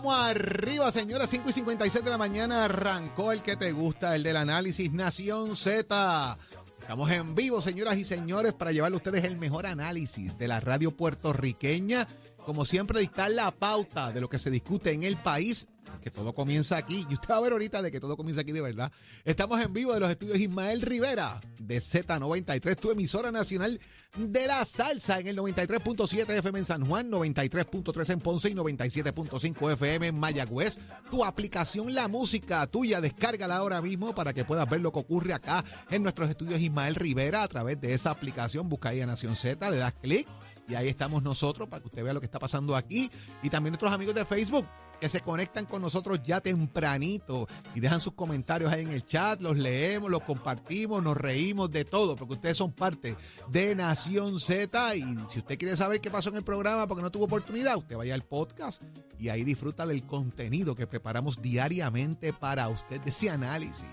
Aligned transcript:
Vamos 0.00 0.14
arriba, 0.14 0.92
señora. 0.92 1.26
5 1.26 1.50
y 1.50 1.52
56 1.52 2.04
de 2.04 2.10
la 2.10 2.18
mañana 2.18 2.66
arrancó 2.66 3.32
el 3.32 3.42
que 3.42 3.56
te 3.56 3.72
gusta, 3.72 4.14
el 4.14 4.22
del 4.22 4.36
análisis 4.36 4.92
Nación 4.92 5.56
Z. 5.56 6.38
Estamos 6.80 7.10
en 7.10 7.34
vivo, 7.34 7.60
señoras 7.60 7.96
y 7.96 8.04
señores, 8.04 8.52
para 8.52 8.70
llevarle 8.70 8.94
a 8.94 8.98
ustedes 8.98 9.24
el 9.24 9.36
mejor 9.38 9.66
análisis 9.66 10.38
de 10.38 10.46
la 10.46 10.60
radio 10.60 10.96
puertorriqueña. 10.96 12.06
Como 12.46 12.64
siempre, 12.64 13.00
dictar 13.00 13.32
la 13.32 13.50
pauta 13.50 14.12
de 14.12 14.20
lo 14.20 14.28
que 14.28 14.38
se 14.38 14.52
discute 14.52 14.92
en 14.92 15.02
el 15.02 15.16
país, 15.16 15.66
que 16.00 16.10
todo 16.10 16.34
comienza 16.34 16.76
aquí. 16.76 17.06
Y 17.08 17.14
usted 17.14 17.30
va 17.30 17.36
a 17.36 17.40
ver 17.40 17.52
ahorita 17.52 17.82
de 17.82 17.90
que 17.90 18.00
todo 18.00 18.16
comienza 18.16 18.42
aquí 18.42 18.52
de 18.52 18.60
verdad. 18.60 18.92
Estamos 19.24 19.60
en 19.60 19.72
vivo 19.72 19.94
de 19.94 20.00
los 20.00 20.10
estudios 20.10 20.38
Ismael 20.38 20.82
Rivera 20.82 21.40
de 21.58 21.78
Z93, 21.78 22.76
tu 22.76 22.90
emisora 22.90 23.30
nacional 23.30 23.80
de 24.16 24.46
la 24.46 24.64
salsa 24.64 25.18
en 25.18 25.26
el 25.26 25.36
93.7 25.38 26.30
FM 26.38 26.58
en 26.60 26.64
San 26.64 26.86
Juan, 26.86 27.10
93.3 27.10 28.12
en 28.12 28.20
Ponce 28.20 28.50
y 28.50 28.54
97.5 28.54 29.72
FM 29.72 30.06
en 30.08 30.18
Mayagüez. 30.18 30.78
Tu 31.10 31.24
aplicación 31.24 31.94
La 31.94 32.08
Música 32.08 32.66
tuya, 32.66 33.00
descárgala 33.00 33.56
ahora 33.56 33.82
mismo 33.82 34.14
para 34.14 34.32
que 34.32 34.44
puedas 34.44 34.68
ver 34.68 34.80
lo 34.80 34.92
que 34.92 35.00
ocurre 35.00 35.34
acá 35.34 35.64
en 35.90 36.02
nuestros 36.02 36.30
estudios 36.30 36.60
Ismael 36.60 36.94
Rivera 36.94 37.42
a 37.42 37.48
través 37.48 37.80
de 37.80 37.94
esa 37.94 38.10
aplicación. 38.10 38.68
Busca 38.68 38.90
ahí 38.90 39.00
a 39.00 39.06
Nación 39.06 39.36
Z, 39.36 39.70
le 39.70 39.76
das 39.76 39.94
clic 39.94 40.26
y 40.68 40.74
ahí 40.74 40.88
estamos 40.88 41.22
nosotros 41.22 41.68
para 41.68 41.80
que 41.80 41.88
usted 41.88 42.04
vea 42.04 42.12
lo 42.12 42.20
que 42.20 42.26
está 42.26 42.38
pasando 42.38 42.76
aquí. 42.76 43.10
Y 43.42 43.48
también 43.48 43.72
nuestros 43.72 43.92
amigos 43.92 44.14
de 44.14 44.24
Facebook 44.24 44.66
que 45.00 45.08
se 45.08 45.20
conectan 45.20 45.66
con 45.66 45.82
nosotros 45.82 46.20
ya 46.24 46.40
tempranito 46.40 47.46
y 47.74 47.80
dejan 47.80 48.00
sus 48.00 48.14
comentarios 48.14 48.72
ahí 48.72 48.82
en 48.82 48.90
el 48.90 49.06
chat, 49.06 49.40
los 49.40 49.56
leemos, 49.56 50.10
los 50.10 50.22
compartimos, 50.22 51.02
nos 51.02 51.16
reímos 51.16 51.70
de 51.70 51.84
todo, 51.84 52.16
porque 52.16 52.34
ustedes 52.34 52.56
son 52.56 52.72
parte 52.72 53.16
de 53.48 53.74
Nación 53.74 54.38
Z 54.40 54.96
y 54.96 55.02
si 55.28 55.38
usted 55.38 55.58
quiere 55.58 55.76
saber 55.76 56.00
qué 56.00 56.10
pasó 56.10 56.30
en 56.30 56.36
el 56.36 56.44
programa 56.44 56.86
porque 56.86 57.02
no 57.02 57.10
tuvo 57.10 57.24
oportunidad, 57.24 57.76
usted 57.76 57.96
vaya 57.96 58.14
al 58.14 58.22
podcast 58.22 58.82
y 59.18 59.28
ahí 59.28 59.44
disfruta 59.44 59.86
del 59.86 60.04
contenido 60.04 60.74
que 60.74 60.86
preparamos 60.86 61.40
diariamente 61.42 62.32
para 62.32 62.68
usted 62.68 63.00
de 63.00 63.10
ese 63.10 63.30
análisis 63.30 63.88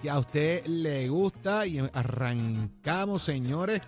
que 0.00 0.10
a 0.10 0.18
usted 0.18 0.64
le 0.66 1.08
gusta 1.08 1.66
y 1.66 1.78
arrancamos, 1.78 3.22
señores, 3.22 3.80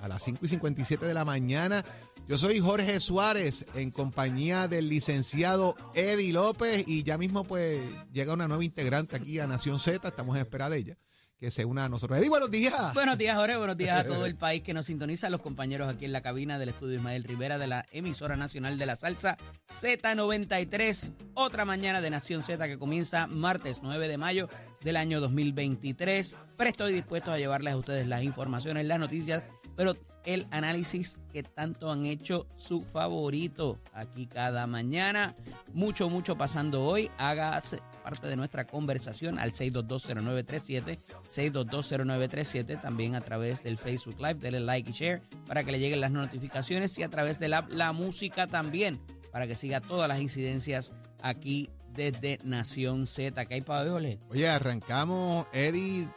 a 0.00 0.08
las 0.08 0.22
5 0.22 0.44
y 0.44 0.48
57 0.48 1.06
de 1.06 1.14
la 1.14 1.24
mañana. 1.24 1.84
Yo 2.28 2.36
soy 2.36 2.60
Jorge 2.60 3.00
Suárez 3.00 3.64
en 3.72 3.90
compañía 3.90 4.68
del 4.68 4.90
licenciado 4.90 5.74
Eddie 5.94 6.34
López 6.34 6.84
y 6.86 7.02
ya 7.02 7.16
mismo 7.16 7.44
pues 7.44 7.80
llega 8.12 8.34
una 8.34 8.46
nueva 8.46 8.62
integrante 8.62 9.16
aquí 9.16 9.38
a 9.38 9.46
Nación 9.46 9.78
Z, 9.78 10.06
estamos 10.06 10.36
en 10.36 10.42
espera 10.42 10.68
de 10.68 10.76
ella, 10.76 10.98
que 11.40 11.50
se 11.50 11.64
una 11.64 11.86
a 11.86 11.88
nosotros. 11.88 12.18
Eddie, 12.18 12.28
buenos 12.28 12.50
días. 12.50 12.92
Buenos 12.92 13.16
días, 13.16 13.34
Jorge. 13.34 13.56
Buenos 13.56 13.78
días 13.78 14.00
a 14.00 14.04
todo 14.04 14.26
el 14.26 14.34
país 14.36 14.60
que 14.60 14.74
nos 14.74 14.84
sintoniza, 14.84 15.30
los 15.30 15.40
compañeros 15.40 15.88
aquí 15.88 16.04
en 16.04 16.12
la 16.12 16.20
cabina 16.20 16.58
del 16.58 16.68
estudio 16.68 16.96
Ismael 16.96 17.24
Rivera 17.24 17.56
de 17.56 17.66
la 17.66 17.86
emisora 17.92 18.36
nacional 18.36 18.76
de 18.76 18.84
la 18.84 18.94
salsa 18.94 19.38
Z93. 19.70 21.12
Otra 21.32 21.64
mañana 21.64 22.02
de 22.02 22.10
Nación 22.10 22.42
Z 22.42 22.68
que 22.68 22.78
comienza 22.78 23.26
martes 23.26 23.78
9 23.82 24.06
de 24.06 24.18
mayo 24.18 24.50
del 24.82 24.96
año 24.96 25.22
2023. 25.22 26.36
Presto 26.58 26.90
y 26.90 26.92
dispuesto 26.92 27.32
a 27.32 27.38
llevarles 27.38 27.72
a 27.72 27.78
ustedes 27.78 28.06
las 28.06 28.22
informaciones, 28.22 28.84
las 28.84 28.98
noticias, 28.98 29.44
pero 29.78 29.96
el 30.24 30.48
análisis 30.50 31.20
que 31.32 31.44
tanto 31.44 31.92
han 31.92 32.04
hecho 32.04 32.48
su 32.56 32.82
favorito 32.82 33.78
aquí 33.94 34.26
cada 34.26 34.66
mañana. 34.66 35.36
Mucho, 35.72 36.10
mucho 36.10 36.36
pasando 36.36 36.84
hoy. 36.84 37.12
Hágase 37.16 37.80
parte 38.02 38.26
de 38.26 38.34
nuestra 38.34 38.66
conversación 38.66 39.38
al 39.38 39.52
6220937, 39.52 40.98
6220937, 41.28 42.80
también 42.80 43.14
a 43.14 43.20
través 43.20 43.62
del 43.62 43.78
Facebook 43.78 44.16
Live, 44.18 44.40
denle 44.40 44.58
like 44.58 44.90
y 44.90 44.92
share 44.92 45.22
para 45.46 45.62
que 45.62 45.70
le 45.70 45.78
lleguen 45.78 46.00
las 46.00 46.10
notificaciones 46.10 46.98
y 46.98 47.04
a 47.04 47.08
través 47.08 47.38
de 47.38 47.46
la, 47.46 47.64
la 47.70 47.92
música 47.92 48.48
también, 48.48 49.00
para 49.30 49.46
que 49.46 49.54
siga 49.54 49.80
todas 49.80 50.08
las 50.08 50.20
incidencias 50.20 50.92
aquí 51.22 51.70
desde 51.94 52.40
Nación 52.42 53.06
Z. 53.06 53.46
¿Qué 53.46 53.54
hay 53.54 53.60
para? 53.60 54.18
Oye, 54.28 54.48
arrancamos, 54.48 55.46
Eddie. 55.52 56.08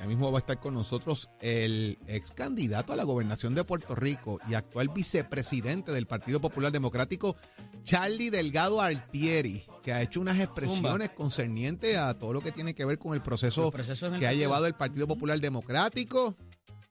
Ya 0.00 0.06
mismo 0.06 0.32
va 0.32 0.38
a 0.38 0.40
estar 0.40 0.58
con 0.58 0.72
nosotros 0.72 1.28
el 1.42 1.98
ex 2.06 2.32
candidato 2.32 2.94
a 2.94 2.96
la 2.96 3.04
gobernación 3.04 3.54
de 3.54 3.64
Puerto 3.64 3.94
Rico 3.94 4.40
y 4.48 4.54
actual 4.54 4.88
vicepresidente 4.88 5.92
del 5.92 6.06
Partido 6.06 6.40
Popular 6.40 6.72
Democrático, 6.72 7.36
Charlie 7.82 8.30
Delgado 8.30 8.80
Altieri, 8.80 9.62
que 9.82 9.92
ha 9.92 10.00
hecho 10.00 10.22
unas 10.22 10.40
expresiones 10.40 11.10
concernientes 11.10 11.98
a 11.98 12.14
todo 12.14 12.32
lo 12.32 12.40
que 12.40 12.50
tiene 12.50 12.74
que 12.74 12.86
ver 12.86 12.98
con 12.98 13.12
el 13.12 13.20
proceso 13.20 13.70
Los 13.70 13.74
el 13.74 13.98
que 13.98 14.04
ha 14.06 14.10
partido. 14.10 14.32
llevado 14.32 14.66
el 14.66 14.74
Partido 14.74 15.06
Popular 15.06 15.38
Democrático 15.38 16.34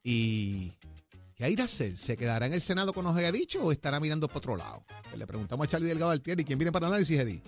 y 0.03 0.73
¿qué 1.33 1.45
hay 1.45 1.55
de 1.55 1.63
hacer? 1.63 1.97
¿Se 1.97 2.15
quedará 2.15 2.45
en 2.45 2.53
el 2.53 2.61
Senado 2.61 2.93
nos 3.01 3.17
haya 3.17 3.31
dicho 3.31 3.63
o 3.63 3.71
estará 3.71 3.99
mirando 3.99 4.27
para 4.27 4.37
otro 4.37 4.55
lado? 4.55 4.85
Le 5.17 5.25
preguntamos 5.25 5.65
a 5.65 5.67
Charlie 5.67 5.87
Delgado 5.87 6.11
Altieri, 6.11 6.45
¿quién 6.45 6.59
viene 6.59 6.71
para 6.71 6.85
análisis, 6.85 7.17
Eddie? 7.19 7.41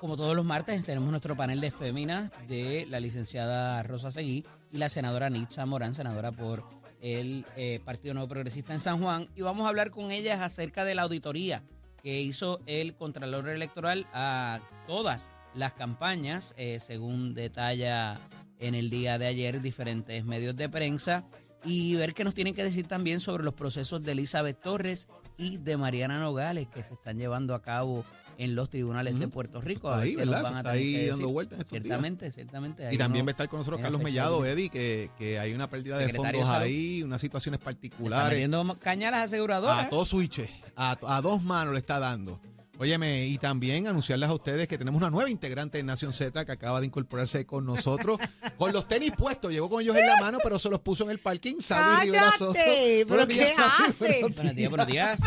Como 0.00 0.16
todos 0.16 0.36
los 0.36 0.44
martes, 0.44 0.84
tenemos 0.84 1.10
nuestro 1.10 1.36
panel 1.36 1.60
de 1.60 1.70
féminas 1.70 2.30
de 2.46 2.86
la 2.90 3.00
licenciada 3.00 3.82
Rosa 3.82 4.10
Seguí 4.10 4.44
y 4.70 4.76
la 4.76 4.90
senadora 4.90 5.30
Nitza 5.30 5.64
Morán, 5.64 5.94
senadora 5.94 6.32
por 6.32 6.64
el 7.00 7.46
eh, 7.56 7.80
Partido 7.82 8.12
Nuevo 8.12 8.28
Progresista 8.28 8.74
en 8.74 8.80
San 8.80 9.00
Juan. 9.00 9.28
Y 9.34 9.40
vamos 9.40 9.64
a 9.64 9.70
hablar 9.70 9.90
con 9.90 10.10
ellas 10.10 10.40
acerca 10.40 10.84
de 10.84 10.94
la 10.94 11.02
auditoría 11.02 11.62
que 12.02 12.20
hizo 12.20 12.60
el 12.66 12.94
Contralor 12.94 13.48
Electoral 13.48 14.06
a 14.12 14.60
todas 14.86 15.30
las 15.54 15.72
campañas, 15.72 16.54
eh, 16.58 16.78
según 16.78 17.32
detalla 17.32 18.20
en 18.58 18.74
el 18.74 18.90
día 18.90 19.18
de 19.18 19.26
ayer 19.26 19.62
diferentes 19.62 20.24
medios 20.26 20.56
de 20.56 20.68
prensa, 20.68 21.24
y 21.64 21.94
ver 21.94 22.12
qué 22.12 22.22
nos 22.22 22.34
tienen 22.34 22.54
que 22.54 22.62
decir 22.62 22.86
también 22.86 23.20
sobre 23.20 23.44
los 23.44 23.54
procesos 23.54 24.02
de 24.02 24.12
Elizabeth 24.12 24.60
Torres 24.60 25.08
y 25.38 25.56
de 25.56 25.76
Mariana 25.76 26.20
Nogales 26.20 26.68
que 26.68 26.82
se 26.82 26.94
están 26.94 27.18
llevando 27.18 27.54
a 27.54 27.62
cabo 27.62 28.04
en 28.38 28.54
los 28.54 28.68
tribunales 28.70 29.18
de. 29.18 29.28
Puerto 29.28 29.60
Rico. 29.60 29.88
Está 29.90 30.02
ahí, 30.02 30.14
¿verdad? 30.16 30.42
van 30.42 30.46
Eso 30.46 30.54
a 30.56 30.58
está 30.60 30.70
ahí 30.72 31.06
dando 31.08 31.28
vueltas 31.28 31.58
días. 31.58 31.68
Ciertamente, 31.70 32.30
ciertamente. 32.30 32.88
Y 32.92 32.98
también 32.98 33.22
uno- 33.22 33.26
va 33.26 33.30
a 33.30 33.32
estar 33.32 33.48
con 33.48 33.58
nosotros 33.60 33.80
Carlos 33.80 34.02
Mellado, 34.02 34.42
de- 34.42 34.52
Eddie, 34.52 34.68
que, 34.70 35.10
que 35.18 35.38
hay 35.38 35.52
una 35.54 35.68
pérdida 35.70 35.98
de 35.98 36.12
fondos 36.12 36.48
de 36.48 36.54
ahí, 36.54 37.02
unas 37.02 37.20
situaciones 37.20 37.58
Está 37.58 37.64
particulares. 37.64 38.30
metiendo 38.30 38.78
cañas 38.78 39.08
a 39.08 39.10
las 39.12 39.24
aseguradoras. 39.24 39.86
A 39.86 39.90
todo 39.90 40.04
switch, 40.04 40.40
a, 40.76 40.96
a 41.08 41.20
dos 41.22 41.42
manos 41.42 41.72
le 41.72 41.78
está 41.78 41.98
dando. 41.98 42.40
Óyeme, 42.78 43.26
y 43.26 43.38
también 43.38 43.86
anunciarles 43.86 44.28
a 44.28 44.34
ustedes 44.34 44.68
que 44.68 44.76
tenemos 44.76 44.98
una 45.00 45.08
nueva 45.08 45.30
integrante 45.30 45.78
en 45.78 45.86
Nación 45.86 46.12
Z 46.12 46.44
que 46.44 46.52
acaba 46.52 46.78
de 46.80 46.86
incorporarse 46.86 47.46
con 47.46 47.64
nosotros, 47.64 48.18
con 48.58 48.70
los 48.74 48.86
tenis 48.86 49.12
puestos, 49.16 49.50
llegó 49.50 49.70
con 49.70 49.80
ellos 49.80 49.96
en 49.96 50.06
la 50.06 50.20
mano, 50.20 50.36
pero 50.42 50.58
se 50.58 50.68
los 50.68 50.80
puso 50.80 51.04
en 51.04 51.10
el 51.10 51.18
parking. 51.18 51.54
Sabi 51.60 52.04
Rivera 52.10 52.32
Soto. 52.32 52.52
¡Cállate! 52.52 53.06
¿Pero 53.08 53.24
Buenos 53.24 53.28
qué 53.28 53.54
haces? 53.56 54.20
Buenos 54.36 54.54
días, 54.54 54.68
buenos 54.68 54.86
días. 54.88 55.18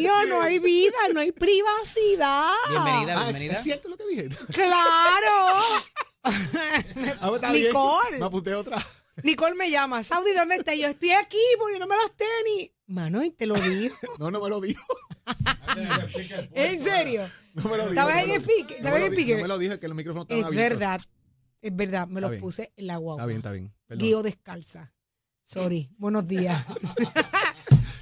Mío, 0.00 0.12
no 0.28 0.42
hay 0.42 0.58
vida, 0.58 0.96
no 1.12 1.20
hay 1.20 1.32
privacidad. 1.32 2.52
Bienvenida, 2.68 3.14
Ah, 3.16 3.20
¿es, 3.22 3.26
bienvenida. 3.38 3.56
es 3.56 3.62
cierto 3.62 3.88
lo 3.88 3.96
que 3.96 4.06
dije? 4.06 4.28
¡Claro! 4.52 5.56
Ah, 6.22 7.28
pues 7.28 7.34
está. 7.36 7.52
Nicole. 7.52 8.18
Me 8.18 8.24
apunté 8.26 8.54
otra. 8.54 8.78
Nicole 9.22 9.54
me 9.54 9.70
llama, 9.70 10.02
Saudi, 10.02 10.32
¿dónde 10.32 10.56
estás? 10.56 10.76
Yo 10.76 10.86
estoy 10.88 11.10
aquí 11.12 11.38
poniéndome 11.58 11.94
los 11.96 12.16
tenis. 12.16 12.70
Mano, 12.86 13.22
y 13.22 13.30
te 13.30 13.46
lo 13.46 13.54
digo. 13.54 13.94
No, 14.18 14.30
no 14.30 14.40
me 14.40 14.48
lo 14.48 14.60
dijo. 14.60 14.82
¿En 16.54 16.80
serio? 16.80 17.22
No 17.54 17.64
me 17.64 17.76
lo 17.76 17.82
dijo. 17.84 17.90
¿Estabas 17.90 18.22
en 18.24 18.30
el 18.30 18.42
pique? 18.42 18.74
no 18.80 18.88
¿Estabas 18.88 18.92
me 18.92 18.96
en 18.96 19.00
lo 19.00 19.06
el 19.06 19.16
pique? 19.16 19.34
No 19.36 19.42
me 19.42 19.48
lo 19.48 19.58
dije, 19.58 19.78
que 19.78 19.88
los 19.88 19.96
micrófonos 19.96 20.26
estaban 20.30 20.44
Es 20.44 20.56
verdad, 20.56 21.00
es 21.62 21.76
verdad, 21.76 22.06
me 22.08 22.20
Está 22.20 22.30
los 22.30 22.40
puse 22.40 22.72
en 22.76 22.86
la 22.86 22.96
guagua. 22.96 23.22
Está 23.22 23.26
bien, 23.26 23.38
está 23.38 23.52
bien. 23.52 23.74
Perdón. 23.86 24.06
Guío 24.06 24.22
descalza. 24.22 24.92
Sorry, 25.42 25.90
buenos 25.98 26.26
días. 26.26 26.64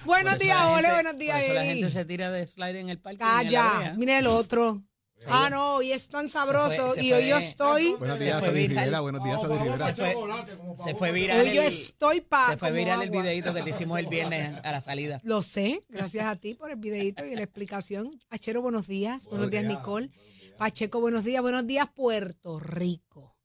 buenos 0.09 0.39
días, 0.39 0.59
Ole, 0.65 0.75
gente- 0.77 0.93
buenos 0.95 1.19
días, 1.19 1.37
Por 1.37 1.45
eso 1.45 1.55
la 1.55 1.65
gente 1.65 1.91
se 1.91 2.05
tira 2.05 2.31
de 2.33 2.47
slide 2.47 2.81
en 2.81 2.89
el 2.89 2.99
parque. 3.01 3.23
y 3.23 3.27
en 3.27 3.29
la 3.29 3.37
Calla, 3.43 3.79
brea. 3.79 3.95
mira 3.95 4.19
el 4.19 4.27
otro. 4.27 4.83
Ah, 5.27 5.49
no, 5.51 5.75
hoy 5.77 5.91
es 5.91 6.07
tan 6.07 6.29
sabroso 6.29 6.95
se 6.95 7.03
y 7.03 7.13
hoy 7.13 7.23
fue- 7.23 7.29
yo 7.31 7.39
estoy, 7.39 7.93
Buenos 7.99 8.21
días, 8.21 8.39
fue 8.41 8.53
viral. 8.53 8.85
Rivera. 8.85 9.01
Buenos 9.01 9.25
días, 9.25 9.41
Sadie 9.41 9.59
Rivera. 9.59 9.87
Se 9.89 9.95
fue, 9.95 10.15
se 10.85 10.95
fue 10.95 11.13
viral. 11.13 11.41
hoy 11.41 11.55
yo 11.55 11.63
el- 11.63 11.67
estoy 11.69 12.21
para. 12.21 12.53
Se 12.53 12.57
fue 12.57 12.71
viral 12.71 13.03
el 13.03 13.11
videito 13.11 13.53
que 13.53 13.63
te 13.63 13.71
hicimos 13.71 13.99
el 13.99 14.07
viernes 14.07 14.55
a 14.63 14.71
la 14.73 14.81
salida. 14.81 15.21
Lo 15.25 15.43
sé, 15.43 15.83
gracias 15.89 16.25
a 16.25 16.37
ti 16.37 16.55
por 16.55 16.71
el 16.71 16.77
videito 16.77 17.25
y 17.25 17.35
la 17.35 17.43
explicación. 17.43 18.17
Achero, 18.31 18.63
buenos 18.63 18.87
días. 18.87 19.27
Buenos 19.27 19.51
días, 19.51 19.65
Nicole. 19.65 20.11
Pacheco, 20.57 21.01
buenos 21.01 21.25
días. 21.25 21.43
Buenos 21.43 21.67
días, 21.67 21.89
Puerto 21.93 22.61
Rico. 22.61 23.37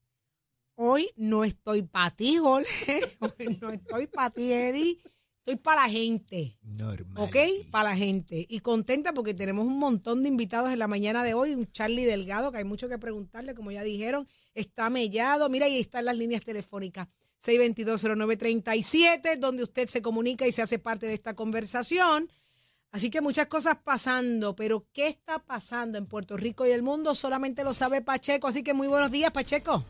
Hoy 0.75 1.09
no 1.15 1.43
estoy 1.43 1.81
para 1.83 2.11
ti, 2.11 2.37
Jorge. 2.37 3.01
Hoy 3.19 3.57
no 3.61 3.71
estoy 3.71 4.05
para 4.07 4.29
ti, 4.29 4.51
Eddie. 4.53 4.97
Estoy 5.45 5.57
para 5.57 5.81
la 5.81 5.89
gente. 5.89 6.57
Normal. 6.61 7.21
¿Ok? 7.21 7.35
Para 7.69 7.89
la 7.89 7.97
gente. 7.97 8.45
Y 8.49 8.59
contenta 8.61 9.11
porque 9.11 9.33
tenemos 9.33 9.65
un 9.65 9.77
montón 9.77 10.23
de 10.23 10.29
invitados 10.29 10.71
en 10.71 10.79
la 10.79 10.87
mañana 10.87 11.21
de 11.21 11.33
hoy. 11.33 11.53
Un 11.53 11.69
Charlie 11.69 12.05
Delgado, 12.05 12.53
que 12.53 12.59
hay 12.59 12.63
mucho 12.63 12.87
que 12.87 12.97
preguntarle, 12.97 13.53
como 13.53 13.69
ya 13.69 13.83
dijeron. 13.83 14.25
Está 14.53 14.89
mellado. 14.89 15.49
Mira, 15.49 15.65
ahí 15.65 15.81
están 15.81 16.05
las 16.05 16.17
líneas 16.17 16.45
telefónicas. 16.45 17.09
6220937, 17.41 19.37
donde 19.37 19.63
usted 19.63 19.89
se 19.89 20.01
comunica 20.01 20.47
y 20.47 20.53
se 20.53 20.61
hace 20.61 20.79
parte 20.79 21.07
de 21.07 21.13
esta 21.15 21.33
conversación. 21.33 22.31
Así 22.91 23.09
que 23.09 23.19
muchas 23.19 23.47
cosas 23.47 23.75
pasando, 23.83 24.55
pero 24.55 24.87
¿qué 24.93 25.07
está 25.07 25.39
pasando 25.39 25.97
en 25.97 26.05
Puerto 26.05 26.37
Rico 26.37 26.65
y 26.65 26.71
el 26.71 26.83
mundo? 26.83 27.15
Solamente 27.15 27.65
lo 27.65 27.73
sabe 27.73 28.01
Pacheco. 28.01 28.47
Así 28.47 28.63
que 28.63 28.73
muy 28.73 28.87
buenos 28.87 29.11
días, 29.11 29.31
Pacheco. 29.33 29.83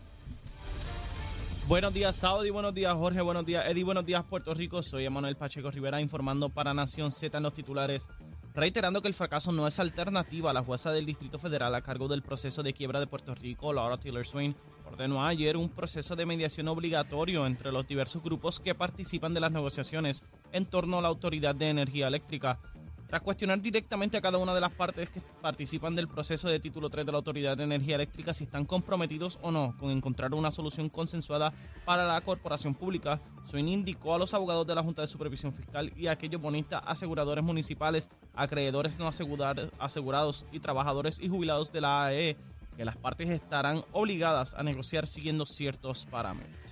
Buenos 1.66 1.94
días, 1.94 2.18
Saudi. 2.18 2.50
Buenos 2.50 2.74
días, 2.74 2.94
Jorge. 2.94 3.22
Buenos 3.22 3.46
días, 3.46 3.66
Eddie. 3.66 3.86
Buenos 3.86 4.06
días, 4.06 4.22
Puerto 4.26 4.54
Rico. 4.54 4.84
Soy 4.84 5.06
Emanuel 5.06 5.38
Pacheco 5.38 5.72
Rivera 5.72 6.02
informando 6.02 6.50
para 6.50 6.74
Nación 6.74 7.10
Z 7.14 7.38
en 7.38 7.44
los 7.44 7.54
titulares, 7.54 8.10
reiterando 8.54 9.02
que 9.02 9.08
el 9.08 9.14
fracaso 9.14 9.54
no 9.54 9.66
es 9.66 9.80
alternativa. 9.80 10.52
La 10.52 10.62
jueza 10.62 10.92
del 10.92 11.06
Distrito 11.06 11.40
Federal 11.40 11.74
a 11.74 11.82
cargo 11.82 12.10
del 12.10 12.22
proceso 12.22 12.64
de 12.64 12.74
quiebra 12.74 13.00
de 13.00 13.08
Puerto 13.08 13.34
Rico, 13.34 13.72
Laura 13.72 13.98
Taylor 13.98 14.26
Swain, 14.26 14.58
ordenó 14.86 15.26
ayer 15.26 15.56
un 15.56 15.70
proceso 15.70 16.18
de 16.18 16.26
mediación 16.26 16.68
obligatorio 16.68 17.48
entre 17.48 17.72
los 17.72 17.88
diversos 17.88 18.22
grupos 18.22 18.60
que 18.60 18.76
participan 18.76 19.34
de 19.34 19.40
las 19.40 19.52
negociaciones 19.54 20.22
en 20.52 20.66
torno 20.66 21.00
a 21.00 21.02
la 21.02 21.08
Autoridad 21.08 21.56
de 21.56 21.70
Energía 21.70 22.08
Eléctrica. 22.08 22.60
Tras 23.14 23.22
cuestionar 23.22 23.62
directamente 23.62 24.18
a 24.18 24.22
cada 24.22 24.40
una 24.40 24.56
de 24.56 24.60
las 24.60 24.72
partes 24.72 25.08
que 25.08 25.22
participan 25.40 25.94
del 25.94 26.08
proceso 26.08 26.50
de 26.50 26.60
título 26.60 26.90
3 26.90 27.06
de 27.06 27.12
la 27.12 27.20
Autoridad 27.20 27.56
de 27.56 27.64
Energía 27.64 27.94
Eléctrica 27.94 28.34
si 28.34 28.46
están 28.46 28.66
comprometidos 28.66 29.38
o 29.44 29.52
no 29.52 29.78
con 29.78 29.92
encontrar 29.92 30.34
una 30.34 30.50
solución 30.50 30.90
consensuada 30.90 31.54
para 31.86 32.08
la 32.08 32.20
corporación 32.22 32.74
pública, 32.74 33.22
Swin 33.46 33.68
indicó 33.68 34.16
a 34.16 34.18
los 34.18 34.34
abogados 34.34 34.66
de 34.66 34.74
la 34.74 34.82
Junta 34.82 35.04
de 35.04 35.08
Supervisión 35.08 35.54
Fiscal 35.54 35.94
y 35.96 36.08
a 36.08 36.14
aquellos 36.14 36.42
bonistas, 36.42 36.82
aseguradores 36.88 37.44
municipales, 37.44 38.10
acreedores 38.34 38.98
no 38.98 39.08
asegurados 39.08 40.48
y 40.52 40.60
trabajadores 40.60 41.20
y 41.20 41.30
jubilados 41.30 41.72
de 41.72 41.82
la 41.82 42.06
AE 42.06 42.36
que 42.76 42.84
las 42.84 42.98
partes 42.98 43.30
estarán 43.30 43.86
obligadas 43.92 44.56
a 44.56 44.64
negociar 44.64 45.06
siguiendo 45.06 45.46
ciertos 45.46 46.08
parámetros. 46.08 46.64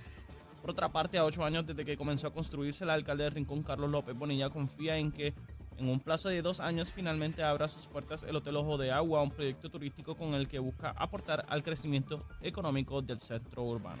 Por 0.62 0.70
otra 0.70 0.88
parte, 0.90 1.18
a 1.18 1.24
ocho 1.24 1.44
años 1.44 1.66
desde 1.66 1.84
que 1.84 1.96
comenzó 1.96 2.28
a 2.28 2.32
construirse, 2.32 2.84
el 2.84 2.90
alcalde 2.90 3.24
de 3.24 3.30
Rincón, 3.30 3.64
Carlos 3.64 3.90
López 3.90 4.16
Bonilla, 4.16 4.48
confía 4.48 4.96
en 4.96 5.10
que 5.10 5.34
en 5.82 5.88
un 5.88 6.00
plazo 6.00 6.28
de 6.28 6.42
dos 6.42 6.60
años 6.60 6.92
finalmente 6.92 7.42
abra 7.42 7.66
sus 7.66 7.86
puertas 7.86 8.22
el 8.22 8.36
Hotel 8.36 8.56
Ojo 8.56 8.78
de 8.78 8.92
Agua, 8.92 9.22
un 9.22 9.30
proyecto 9.30 9.68
turístico 9.68 10.14
con 10.14 10.34
el 10.34 10.46
que 10.46 10.60
busca 10.60 10.90
aportar 10.96 11.44
al 11.48 11.62
crecimiento 11.62 12.24
económico 12.40 13.02
del 13.02 13.20
centro 13.20 13.64
urbano. 13.64 14.00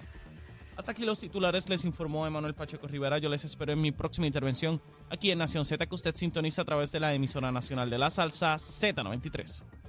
Hasta 0.76 0.92
aquí 0.92 1.04
los 1.04 1.18
titulares, 1.18 1.68
les 1.68 1.84
informó 1.84 2.26
Emanuel 2.26 2.54
Pacheco 2.54 2.86
Rivera. 2.86 3.18
Yo 3.18 3.28
les 3.28 3.44
espero 3.44 3.72
en 3.72 3.80
mi 3.80 3.92
próxima 3.92 4.26
intervención 4.26 4.80
aquí 5.10 5.30
en 5.30 5.38
Nación 5.38 5.64
Z, 5.64 5.84
que 5.86 5.94
usted 5.94 6.14
sintoniza 6.14 6.62
a 6.62 6.64
través 6.64 6.92
de 6.92 7.00
la 7.00 7.12
emisora 7.12 7.52
nacional 7.52 7.90
de 7.90 7.98
la 7.98 8.10
salsa 8.10 8.54
Z93. 8.54 9.81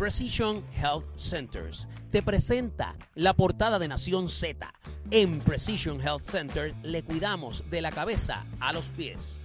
Precision 0.00 0.64
Health 0.80 1.04
Centers 1.14 1.86
te 2.10 2.22
presenta 2.22 2.96
la 3.16 3.34
portada 3.34 3.78
de 3.78 3.86
Nación 3.86 4.30
Z. 4.30 4.72
En 5.10 5.40
Precision 5.40 6.00
Health 6.00 6.22
Center 6.22 6.74
le 6.82 7.02
cuidamos 7.02 7.64
de 7.68 7.82
la 7.82 7.92
cabeza 7.92 8.46
a 8.60 8.72
los 8.72 8.86
pies. 8.86 9.42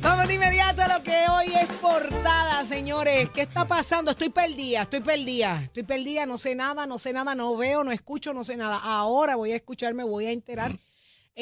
Vamos 0.00 0.28
de 0.28 0.34
inmediato 0.34 0.80
a 0.80 0.96
lo 0.96 1.04
que 1.04 1.26
hoy 1.30 1.52
es 1.52 1.68
portada, 1.76 2.64
señores. 2.64 3.28
¿Qué 3.34 3.42
está 3.42 3.66
pasando? 3.66 4.12
Estoy 4.12 4.30
perdida, 4.30 4.80
estoy 4.80 5.00
perdida. 5.00 5.60
Estoy 5.62 5.82
perdida, 5.82 6.24
no 6.24 6.38
sé 6.38 6.54
nada, 6.54 6.86
no 6.86 6.98
sé 6.98 7.12
nada, 7.12 7.34
no 7.34 7.54
veo, 7.54 7.84
no 7.84 7.92
escucho, 7.92 8.32
no 8.32 8.44
sé 8.44 8.56
nada. 8.56 8.80
Ahora 8.82 9.36
voy 9.36 9.52
a 9.52 9.56
escucharme, 9.56 10.04
voy 10.04 10.24
a 10.24 10.30
enterar. 10.30 10.72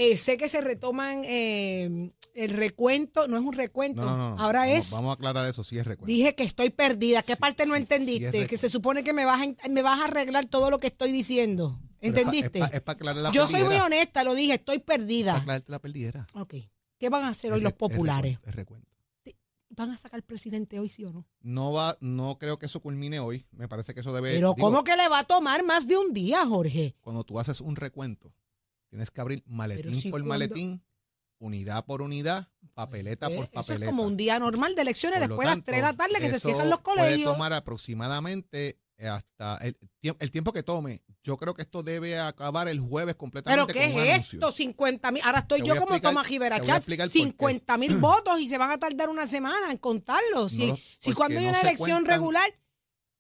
Eh, 0.01 0.17
sé 0.17 0.37
que 0.37 0.49
se 0.49 0.61
retoman 0.61 1.23
eh, 1.25 2.13
el 2.35 2.51
recuento, 2.51 3.27
no 3.27 3.37
es 3.37 3.43
un 3.43 3.53
recuento, 3.53 4.05
No, 4.05 4.17
no, 4.17 4.37
no. 4.37 4.41
ahora 4.43 4.69
es. 4.71 4.93
Vamos 4.93 5.11
a 5.11 5.15
aclarar 5.15 5.49
eso, 5.49 5.65
sí 5.65 5.77
es 5.79 5.85
recuento. 5.87 6.07
Dije 6.07 6.35
que 6.37 6.45
estoy 6.45 6.71
perdida. 6.71 7.23
¿Qué 7.23 7.35
Sí, 7.35 7.41
parte 7.41 7.67
no 7.67 7.75
sí, 7.75 7.81
entendiste? 7.81 8.47
que 8.47 8.57
se 8.57 8.69
supone 8.69 9.03
que 9.03 9.13
me 9.13 9.25
vas, 9.25 9.41
a, 9.65 9.69
me 9.69 9.83
vas 9.83 10.01
a 10.01 10.05
arreglar 10.05 10.47
todo 10.47 10.71
lo 10.71 10.79
que 10.79 10.87
estoy 10.87 11.11
diciendo. 11.11 11.81
¿Entendiste? 12.01 12.61
Es 12.61 12.81
para 12.81 12.93
aclarar 12.95 13.23
la 13.23 13.33
Yo 13.33 13.49
soy 13.49 13.65
muy 13.65 13.75
honesta, 13.77 14.23
lo 14.23 14.37
dije, 14.37 14.55
estoy 14.55 14.79
Para 14.79 14.99
perdida. 14.99 15.35
aclararte 15.37 15.73
la 15.73 15.79
perdidera. 15.81 16.27
Ok. 16.35 16.55
¿Qué 16.97 17.09
van 17.09 17.25
a 17.25 17.29
hacer 17.31 17.53
hoy 17.53 17.61
los 17.61 17.73
re- 17.73 17.75
es 17.75 17.79
populares? 17.79 18.33
recuento, 18.35 18.49
Es 18.51 18.55
recuento. 18.55 18.89
¿Van 19.71 19.91
a 19.91 19.97
sacar 19.99 20.15
al 20.19 20.23
presidente 20.23 20.79
hoy, 20.81 20.89
sí 20.89 21.05
o 21.05 21.13
no? 21.13 21.27
No 21.41 21.73
va, 21.73 21.97
no 22.01 22.39
creo 22.39 22.59
que 22.59 22.67
eso 22.67 22.81
culmine 22.81 23.21
hoy. 23.21 23.45
Me 23.53 23.69
parece 23.69 23.95
que 23.95 24.01
eso 24.01 24.13
debe. 24.13 24.35
Pero 24.35 24.55
digo, 24.55 24.67
¿cómo 24.67 24.83
que 24.85 24.97
le 24.97 25.09
va 25.09 25.21
a 25.21 25.25
tomar 25.25 25.63
más 25.65 25.87
de 25.87 25.97
un 25.97 26.13
día, 26.15 26.47
Jorge? 26.47 26.97
Cuando 27.01 27.23
tú 27.25 27.39
haces 27.39 27.61
un 27.61 27.77
recuento, 27.77 28.33
tienes 28.91 29.11
que 29.11 29.21
abrir 29.21 29.43
maletín 29.47 29.95
si 29.95 30.11
por 30.11 30.21
cuando- 30.21 30.29
maletín, 30.35 30.85
unidad 31.41 31.85
por 31.85 32.03
unidad, 32.03 32.49
papeleta 32.75 33.29
por 33.29 33.45
Eso 33.45 33.51
papeleta. 33.53 33.85
es 33.87 33.91
como 33.91 34.03
un 34.05 34.17
día 34.17 34.39
normal 34.39 34.75
de 34.75 34.83
elecciones, 34.83 35.21
Por 35.21 35.29
después 35.29 35.47
de 35.47 35.51
las 35.51 35.55
tanto, 35.57 35.67
3 35.67 35.77
de 35.79 35.83
la 35.83 35.97
tarde 35.97 36.15
que 36.21 36.31
se 36.31 36.37
eso 36.37 36.49
cierran 36.49 36.71
los 36.71 36.81
Puede 36.81 36.99
colegios. 36.99 37.33
tomar 37.33 37.53
aproximadamente 37.53 38.79
eh, 39.01 39.07
hasta 39.07 39.59
el, 39.59 39.77
el 40.19 40.31
tiempo 40.33 40.53
que 40.53 40.65
tome. 40.65 41.05
Yo 41.23 41.37
creo 41.37 41.55
que 41.55 41.63
esto 41.63 41.85
debe 41.85 42.19
acabar 42.19 42.67
el 42.67 42.81
jueves 42.81 43.15
¿Pero 43.15 43.19
completamente. 43.19 43.73
qué 43.73 43.93
con 43.93 44.03
es 44.03 44.09
anuncio. 44.11 44.39
esto? 44.41 44.51
50 44.53 45.13
mil. 45.13 45.23
Ahora 45.25 45.39
estoy 45.39 45.61
yo 45.61 45.67
como 45.77 45.83
explicar- 45.95 46.11
Tomás 46.11 46.25
te 46.27 46.31
Rivera 46.31 46.57
voy 46.59 46.65
a 46.65 46.67
Chat. 46.67 46.77
explicar 46.79 47.07
por 47.07 47.13
qué. 47.13 47.19
50 47.21 47.79
mil 47.79 47.97
votos 47.99 48.41
y 48.41 48.49
se 48.49 48.59
van 48.59 48.73
a 48.73 48.79
tardar 48.79 49.09
una 49.09 49.29
semana 49.29 49.71
en 49.71 49.79
contarlos. 49.79 50.51
Si, 50.51 50.67
No 50.67 50.77
si 50.77 50.83
porque 51.11 51.15
cuando 51.15 51.39
hay 51.39 51.45
no 51.45 51.51
una 51.51 51.61
elección 51.61 51.99
cuentan- 52.03 52.07
regular, 52.19 52.51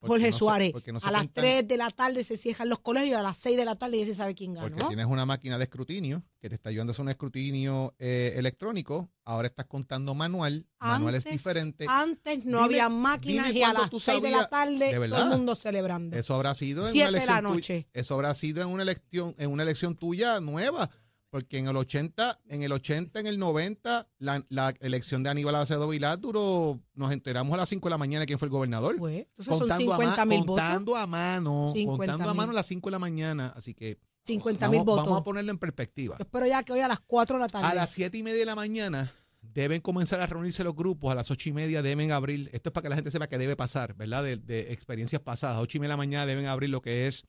Jorge 0.00 0.30
no 0.30 0.36
Suárez, 0.36 0.72
porque 0.72 0.92
no 0.92 1.00
a 1.02 1.10
las 1.10 1.22
cuentan- 1.22 1.42
3 1.42 1.66
de 1.68 1.76
la 1.76 1.90
tarde 1.90 2.22
se 2.22 2.36
cierran 2.36 2.68
los 2.68 2.78
colegios 2.78 3.10
y 3.10 3.14
a 3.14 3.22
las 3.22 3.36
6 3.38 3.56
de 3.56 3.64
la 3.64 3.74
tarde 3.74 3.98
ya 3.98 4.06
se 4.06 4.14
sabe 4.14 4.34
quién 4.34 4.54
Porque 4.54 4.76
ganó. 4.76 4.88
tienes 4.88 5.06
una 5.06 5.26
máquina 5.26 5.58
de 5.58 5.64
escrutinio 5.64 6.22
que 6.40 6.48
te 6.48 6.54
está 6.54 6.68
ayudando 6.68 6.90
a 6.90 6.92
hacer 6.92 7.02
un 7.02 7.08
escrutinio 7.08 7.94
eh, 7.98 8.34
electrónico. 8.36 9.10
Ahora 9.24 9.48
estás 9.48 9.66
contando 9.66 10.14
manual. 10.14 10.66
Manual 10.78 11.16
es 11.16 11.24
diferente. 11.24 11.84
Antes 11.88 12.44
no 12.44 12.58
Dime- 12.58 12.64
había 12.64 12.88
máquinas 12.88 13.52
y 13.52 13.62
a 13.62 13.72
las 13.72 13.90
tú 13.90 13.98
6 13.98 14.22
de 14.22 14.30
la 14.30 14.48
tarde 14.48 14.98
¿de 14.98 15.08
todo 15.08 15.22
el 15.24 15.28
mundo 15.30 15.54
celebrando. 15.56 16.16
Eso 16.16 16.34
habrá 16.34 16.54
sido 16.54 16.86
en 16.86 16.92
Siete 16.92 17.08
una 17.08 17.18
de 17.20 17.26
la 17.26 17.32
elección 17.38 17.60
tuya- 17.60 17.86
eso 17.92 18.14
habrá 18.14 18.34
sido 18.34 18.62
en 18.62 18.68
una 18.68 18.82
elección 18.84 19.34
en 19.38 19.50
una 19.50 19.64
elección 19.64 19.96
tuya 19.96 20.40
nueva, 20.40 20.88
porque 21.30 21.58
en 21.58 21.68
el 21.68 21.76
80, 21.76 22.40
en 22.48 22.62
el 22.62 22.72
80, 22.72 23.20
en 23.20 23.26
el 23.26 23.38
90 23.38 24.08
la, 24.18 24.44
la 24.48 24.74
elección 24.80 25.22
de 25.22 25.30
Aníbal 25.30 25.54
Acevedo 25.56 25.88
Vilar 25.88 26.18
duró 26.20 26.80
nos 26.94 27.12
enteramos 27.12 27.52
a 27.54 27.58
las 27.58 27.68
5 27.68 27.86
de 27.88 27.90
la 27.90 27.98
mañana 27.98 28.24
quién 28.26 28.38
fue 28.38 28.46
el 28.46 28.50
gobernador. 28.52 28.96
Pues, 28.96 29.26
entonces 29.26 29.56
son 29.58 29.70
a 29.70 29.76
50 29.76 30.16
ma- 30.16 30.24
mil 30.24 30.40
votos. 30.44 30.64
contando 30.64 30.96
a 30.96 31.06
mano, 31.06 31.70
50 31.74 31.96
contando 32.12 32.30
a 32.30 32.34
mano 32.34 32.52
a 32.52 32.54
las 32.54 32.66
5 32.66 32.88
de 32.88 32.92
la 32.92 32.98
mañana, 32.98 33.52
así 33.56 33.74
que 33.74 33.98
50 34.24 34.68
mil 34.68 34.80
votos. 34.80 35.04
vamos 35.04 35.20
a 35.20 35.24
ponerlo 35.24 35.50
en 35.52 35.58
perspectiva. 35.58 36.16
Yo 36.18 36.22
espero 36.24 36.46
ya 36.46 36.62
que 36.62 36.72
hoy 36.72 36.80
a 36.80 36.88
las 36.88 37.00
4 37.00 37.36
de 37.36 37.40
la 37.42 37.48
tarde. 37.48 37.66
A 37.66 37.74
las 37.74 37.90
siete 37.90 38.18
y 38.18 38.22
media 38.22 38.38
de 38.40 38.46
la 38.46 38.54
mañana 38.56 39.12
deben 39.40 39.80
comenzar 39.80 40.20
a 40.20 40.26
reunirse 40.26 40.62
los 40.64 40.74
grupos, 40.74 41.10
a 41.10 41.14
las 41.14 41.30
ocho 41.30 41.48
y 41.48 41.52
media 41.52 41.82
deben 41.82 42.12
abrir, 42.12 42.50
esto 42.52 42.68
es 42.68 42.72
para 42.72 42.82
que 42.82 42.88
la 42.90 42.96
gente 42.96 43.10
sepa 43.10 43.26
que 43.28 43.38
debe 43.38 43.56
pasar, 43.56 43.94
¿verdad? 43.94 44.22
De, 44.22 44.36
de 44.36 44.72
experiencias 44.72 45.20
pasadas, 45.22 45.58
ocho 45.60 45.78
y 45.78 45.80
media 45.80 45.88
de 45.90 45.92
la 45.94 45.96
mañana 45.96 46.26
deben 46.26 46.46
abrir 46.46 46.70
lo 46.70 46.80
que 46.82 47.06
es 47.06 47.24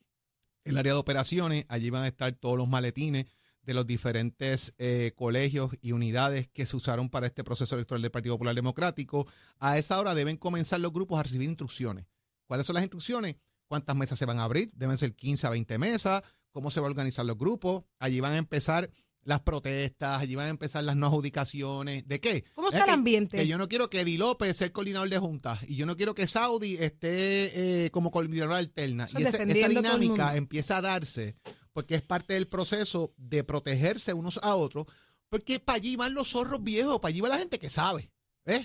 el 0.66 0.78
área 0.78 0.94
de 0.94 1.00
operaciones, 1.00 1.66
allí 1.70 1.90
van 1.90 2.04
a 2.04 2.08
estar 2.08 2.32
todos 2.34 2.58
los 2.58 2.68
maletines 2.68 3.26
de 3.70 3.76
los 3.76 3.86
diferentes 3.86 4.74
eh, 4.80 5.12
colegios 5.16 5.70
y 5.80 5.92
unidades 5.92 6.48
que 6.48 6.66
se 6.66 6.76
usaron 6.76 7.08
para 7.08 7.28
este 7.28 7.44
proceso 7.44 7.76
electoral 7.76 8.02
del 8.02 8.10
Partido 8.10 8.34
Popular 8.34 8.56
Democrático. 8.56 9.28
A 9.60 9.78
esa 9.78 10.00
hora 10.00 10.16
deben 10.16 10.38
comenzar 10.38 10.80
los 10.80 10.92
grupos 10.92 11.20
a 11.20 11.24
recibir 11.24 11.48
instrucciones. 11.48 12.08
¿Cuáles 12.48 12.66
son 12.66 12.74
las 12.74 12.84
instrucciones? 12.84 13.36
¿Cuántas 13.68 13.96
mesas 13.96 14.18
se 14.18 14.26
van 14.26 14.40
a 14.40 14.46
abrir? 14.46 14.72
Deben 14.74 14.98
ser 14.98 15.14
15 15.16 15.46
a 15.46 15.50
20 15.52 15.78
mesas. 15.78 16.24
¿Cómo 16.52 16.72
se 16.72 16.80
van 16.80 16.88
a 16.88 16.90
organizar 16.94 17.24
los 17.28 17.38
grupos? 17.38 17.84
Allí 18.00 18.20
van 18.20 18.34
a 18.34 18.38
empezar 18.38 18.90
las 19.24 19.42
protestas, 19.42 20.20
allí 20.20 20.34
van 20.34 20.48
a 20.48 20.50
empezar 20.50 20.84
las 20.84 20.96
no 20.96 21.06
adjudicaciones. 21.06 22.08
¿De 22.08 22.20
qué? 22.20 22.46
¿Cómo 22.56 22.70
Es 22.70 22.74
está 22.74 22.86
el 22.86 22.90
que- 22.90 22.94
ambiente? 22.94 23.38
Que 23.38 23.46
yo 23.48 23.60
no 23.60 23.68
quiero 23.68 23.88
que 23.88 24.02
Eddie 24.02 24.18
López 24.18 24.58
sea 24.58 24.66
el 24.66 24.72
coordinador 24.74 25.10
de 25.10 25.20
juntas 25.20 25.60
y 25.68 25.76
yo 25.76 25.86
no 25.86 25.96
quiero 25.96 26.16
que 26.16 26.26
Saudi 26.26 26.74
esté 26.78 27.86
eh, 27.86 27.92
como 27.92 28.10
coordinador 28.10 28.54
alterna. 28.56 29.06
Eso 29.06 29.20
y 29.20 29.24
ese- 29.26 29.44
esa 29.44 29.68
dinámica 29.68 30.36
empieza 30.36 30.78
a 30.78 30.82
darse 30.82 31.36
porque 31.74 31.96
es 31.96 32.02
parte 32.02 32.34
del 32.34 32.48
proceso 32.48 33.14
de 33.18 33.44
protegerse 33.44 34.14
unos 34.14 34.40
a 34.44 34.56
otros, 34.56 34.86
porque 35.30 35.60
para 35.60 35.78
allí 35.78 35.96
van 35.96 36.14
los 36.14 36.30
zorros 36.32 36.64
viejos, 36.64 37.00
para 37.00 37.10
allí 37.10 37.22
va 37.22 37.30
la 37.30 37.38
gente 37.40 37.60
que 37.60 37.70
sabe. 37.70 38.12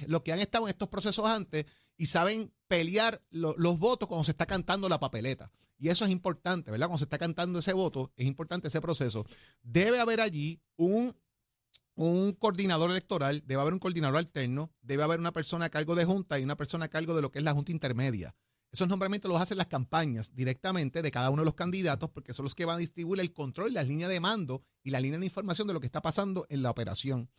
Los 0.07 0.23
que 0.23 0.33
han 0.33 0.39
estado 0.41 0.65
en 0.67 0.71
estos 0.71 0.89
procesos 0.89 1.27
antes 1.27 1.67
y 1.99 2.07
saben 2.07 2.53
pelear 2.69 3.23
lo- 3.31 3.55
los 3.59 3.79
votos 3.79 4.09
cuando 4.09 4.25
se 4.25 4.31
está 4.31 4.47
cantando 4.47 4.89
la 4.89 4.99
papeleta. 4.99 5.51
Y 5.77 5.89
eso 5.91 6.05
es 6.07 6.11
importante, 6.11 6.71
¿verdad? 6.71 6.87
Cuando 6.87 6.99
se 6.99 7.05
está 7.05 7.19
cantando 7.19 7.59
ese 7.59 7.75
voto, 7.75 8.11
es 8.17 8.27
importante 8.27 8.69
ese 8.69 8.81
proceso. 8.81 9.27
Debe 9.63 10.01
haber 10.01 10.21
allí 10.23 10.63
un, 10.77 11.15
un 11.97 12.33
coordinador 12.33 12.91
electoral, 12.91 13.43
debe 13.47 13.61
haber 13.61 13.75
un 13.75 13.79
coordinador 13.79 14.17
alterno, 14.17 14.73
debe 14.81 15.03
haber 15.03 15.21
una 15.21 15.33
persona 15.33 15.67
a 15.67 15.71
cargo 15.71 15.95
de 15.95 16.05
junta 16.07 16.39
y 16.41 16.45
una 16.45 16.57
persona 16.57 16.87
a 16.87 16.89
cargo 16.89 17.15
de 17.15 17.23
lo 17.23 17.31
que 17.31 17.39
es 17.41 17.45
la 17.45 17.53
junta 17.53 17.71
intermedia. 17.73 18.35
Esos 18.75 18.89
nombramientos 18.89 19.31
los 19.31 19.41
hacen 19.41 19.57
las 19.57 19.69
campañas 19.69 20.35
directamente 20.35 21.01
de 21.01 21.13
cada 21.13 21.31
uno 21.31 21.43
de 21.43 21.45
los 21.45 21.55
candidatos 21.55 22.11
porque 22.11 22.35
son 22.35 22.43
los 22.43 22.57
que 22.57 22.65
van 22.65 22.75
a 22.75 22.81
distribuir 22.81 23.21
el 23.21 23.33
control 23.33 23.71
y 23.71 23.75
las 23.75 23.87
líneas 23.87 24.11
de 24.11 24.19
mando 24.19 24.65
y 24.83 24.91
la 24.91 24.99
línea 24.99 25.17
de 25.17 25.27
información 25.27 25.69
de 25.69 25.75
lo 25.75 25.79
que 25.79 25.87
está 25.87 26.03
pasando 26.03 26.45
en 26.49 26.65
la 26.65 26.73
operación. 26.73 27.31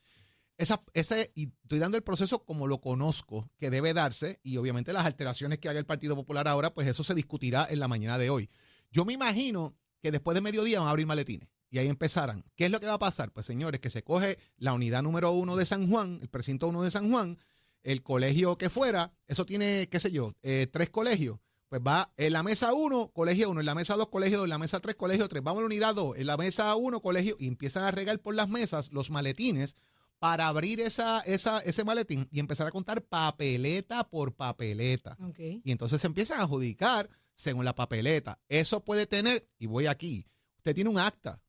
Esa, 0.58 0.82
ese, 0.94 1.34
y 1.36 1.52
estoy 1.64 1.80
dando 1.80 1.98
el 1.98 2.04
proceso 2.04 2.46
como 2.46 2.68
lo 2.68 2.80
conozco, 2.80 3.52
que 3.58 3.70
debe 3.70 3.94
darse, 3.94 4.40
y 4.44 4.56
obviamente 4.56 4.94
las 4.94 5.06
alteraciones 5.06 5.60
que 5.60 5.68
haga 5.68 5.78
el 5.78 5.86
Partido 5.86 6.16
Popular 6.16 6.48
ahora, 6.48 6.74
pues 6.74 6.88
eso 6.88 7.04
se 7.04 7.14
discutirá 7.14 7.68
en 7.70 7.82
la 7.82 7.90
mañana 7.90 8.18
de 8.18 8.30
hoy. 8.30 8.50
Yo 8.90 9.04
me 9.04 9.12
imagino 9.12 9.76
que 10.02 10.14
después 10.14 10.36
de 10.36 10.42
mediodía 10.42 10.80
van 10.80 10.88
a 10.88 10.92
abrir 10.92 11.06
maletines. 11.06 11.50
Y 11.70 11.80
ahí 11.80 11.90
empezarán. 11.90 12.46
¿Qué 12.56 12.68
es 12.68 12.72
lo 12.72 12.80
que 12.80 12.88
va 12.88 12.94
a 12.94 13.00
pasar? 13.00 13.34
Pues 13.34 13.46
señores, 13.46 13.82
que 13.82 13.90
se 13.90 14.06
coge 14.06 14.40
la 14.56 14.72
unidad 14.72 15.04
número 15.04 15.34
uno 15.34 15.58
de 15.58 15.66
San 15.66 15.90
Juan, 15.90 16.20
el 16.22 16.30
precinto 16.30 16.70
uno 16.70 16.82
de 16.82 16.92
San 16.92 17.12
Juan, 17.12 17.38
el 17.86 18.04
colegio 18.04 18.58
que 18.58 18.70
fuera, 18.70 19.14
eso 19.28 19.46
tiene, 19.46 19.88
qué 19.90 20.00
sé 20.00 20.12
yo, 20.12 20.34
eh, 20.44 20.68
tres 20.72 20.90
colegios. 20.90 21.40
Pues 21.70 21.82
va 21.86 22.14
en 22.18 22.34
la 22.34 22.44
mesa 22.44 22.74
uno, 22.74 23.10
colegio 23.14 23.50
uno, 23.50 23.60
en 23.60 23.66
la 23.66 23.74
mesa 23.76 23.96
dos, 23.96 24.10
colegio 24.10 24.38
dos, 24.38 24.46
en 24.46 24.50
la 24.52 24.58
mesa 24.60 24.80
tres, 24.80 24.96
colegio 24.96 25.28
tres. 25.28 25.42
Vamos 25.44 25.60
a 25.60 25.62
la 25.62 25.66
unidad 25.68 25.96
dos, 25.96 26.16
en 26.18 26.28
la 26.28 26.38
mesa 26.38 26.76
uno, 26.76 27.00
colegio, 27.02 27.36
y 27.40 27.48
empiezan 27.48 27.84
a 27.84 27.92
regar 27.92 28.20
por 28.20 28.36
las 28.36 28.50
mesas 28.50 28.92
los 28.92 29.10
maletines 29.10 29.76
para 30.20 30.48
abrir 30.48 30.80
esa, 30.80 31.22
esa, 31.22 31.60
ese 31.60 31.84
maletín 31.84 32.28
y 32.32 32.40
empezar 32.40 32.68
a 32.68 32.72
contar 32.72 33.04
papeleta 33.04 34.08
por 34.08 34.34
papeleta. 34.36 35.18
Y 35.64 35.72
entonces 35.72 36.00
se 36.02 36.08
empiezan 36.08 36.40
a 36.40 36.44
adjudicar 36.44 37.10
según 37.34 37.66
la 37.66 37.76
papeleta. 37.76 38.40
Eso 38.48 38.84
puede 38.84 39.06
tener, 39.08 39.46
y 39.60 39.66
voy 39.68 39.88
aquí, 39.88 40.26
usted 40.58 40.74
tiene 40.76 40.90
un 40.90 41.00
acta. 41.00 41.42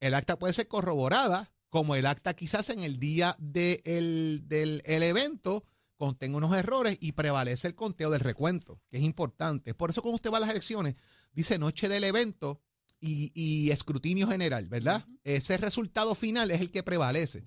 El 0.00 0.14
acta 0.14 0.38
puede 0.38 0.54
ser 0.54 0.68
corroborada, 0.68 1.52
como 1.68 1.94
el 1.96 2.06
acta 2.06 2.34
quizás 2.34 2.70
en 2.70 2.80
el 2.82 2.98
día 2.98 3.36
de 3.38 3.82
el- 3.84 4.42
del 4.46 4.80
el 4.86 5.02
evento 5.02 5.64
contenga 5.96 6.36
unos 6.36 6.54
errores 6.54 6.98
y 7.00 7.12
prevalece 7.12 7.68
el 7.68 7.74
conteo 7.74 8.10
del 8.10 8.20
recuento, 8.20 8.80
que 8.88 8.98
es 8.98 9.02
importante. 9.02 9.74
Por 9.74 9.90
eso 9.90 10.02
cuando 10.02 10.16
usted 10.16 10.30
va 10.30 10.38
a 10.38 10.40
las 10.40 10.50
elecciones, 10.50 10.94
dice 11.32 11.58
noche 11.58 11.88
del 11.88 12.04
evento 12.04 12.62
y, 13.00 13.32
y 13.34 13.70
escrutinio 13.70 14.26
general, 14.28 14.68
¿verdad? 14.68 15.06
Ese 15.24 15.56
resultado 15.56 16.14
final 16.14 16.50
es 16.50 16.60
el 16.60 16.70
que 16.70 16.82
prevalece. 16.82 17.46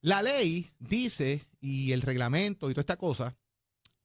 La 0.00 0.22
ley 0.22 0.70
dice, 0.78 1.46
y 1.60 1.92
el 1.92 2.02
reglamento 2.02 2.70
y 2.70 2.74
toda 2.74 2.82
esta 2.82 2.96
cosa, 2.96 3.36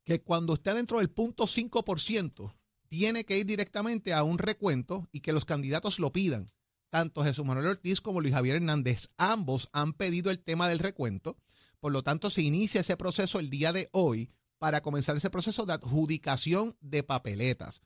que 0.03 0.21
cuando 0.21 0.53
esté 0.53 0.73
dentro 0.73 0.99
del 0.99 1.09
punto 1.09 1.45
5%, 1.45 2.53
tiene 2.87 3.25
que 3.25 3.37
ir 3.37 3.45
directamente 3.45 4.13
a 4.13 4.23
un 4.23 4.37
recuento 4.37 5.09
y 5.11 5.21
que 5.21 5.33
los 5.33 5.45
candidatos 5.45 5.99
lo 5.99 6.11
pidan. 6.11 6.51
Tanto 6.89 7.23
Jesús 7.23 7.45
Manuel 7.45 7.67
Ortiz 7.67 7.99
como 7.99 8.21
Luis 8.21 8.33
Javier 8.33 8.57
Hernández, 8.57 9.09
ambos 9.17 9.69
han 9.73 9.93
pedido 9.93 10.31
el 10.31 10.39
tema 10.39 10.69
del 10.69 10.79
recuento. 10.79 11.37
Por 11.79 11.91
lo 11.91 12.03
tanto, 12.03 12.29
se 12.29 12.41
inicia 12.41 12.81
ese 12.81 12.97
proceso 12.97 13.39
el 13.39 13.49
día 13.49 13.73
de 13.73 13.89
hoy 13.91 14.29
para 14.57 14.81
comenzar 14.81 15.17
ese 15.17 15.29
proceso 15.29 15.65
de 15.65 15.73
adjudicación 15.73 16.77
de 16.81 17.03
papeletas. 17.03 17.81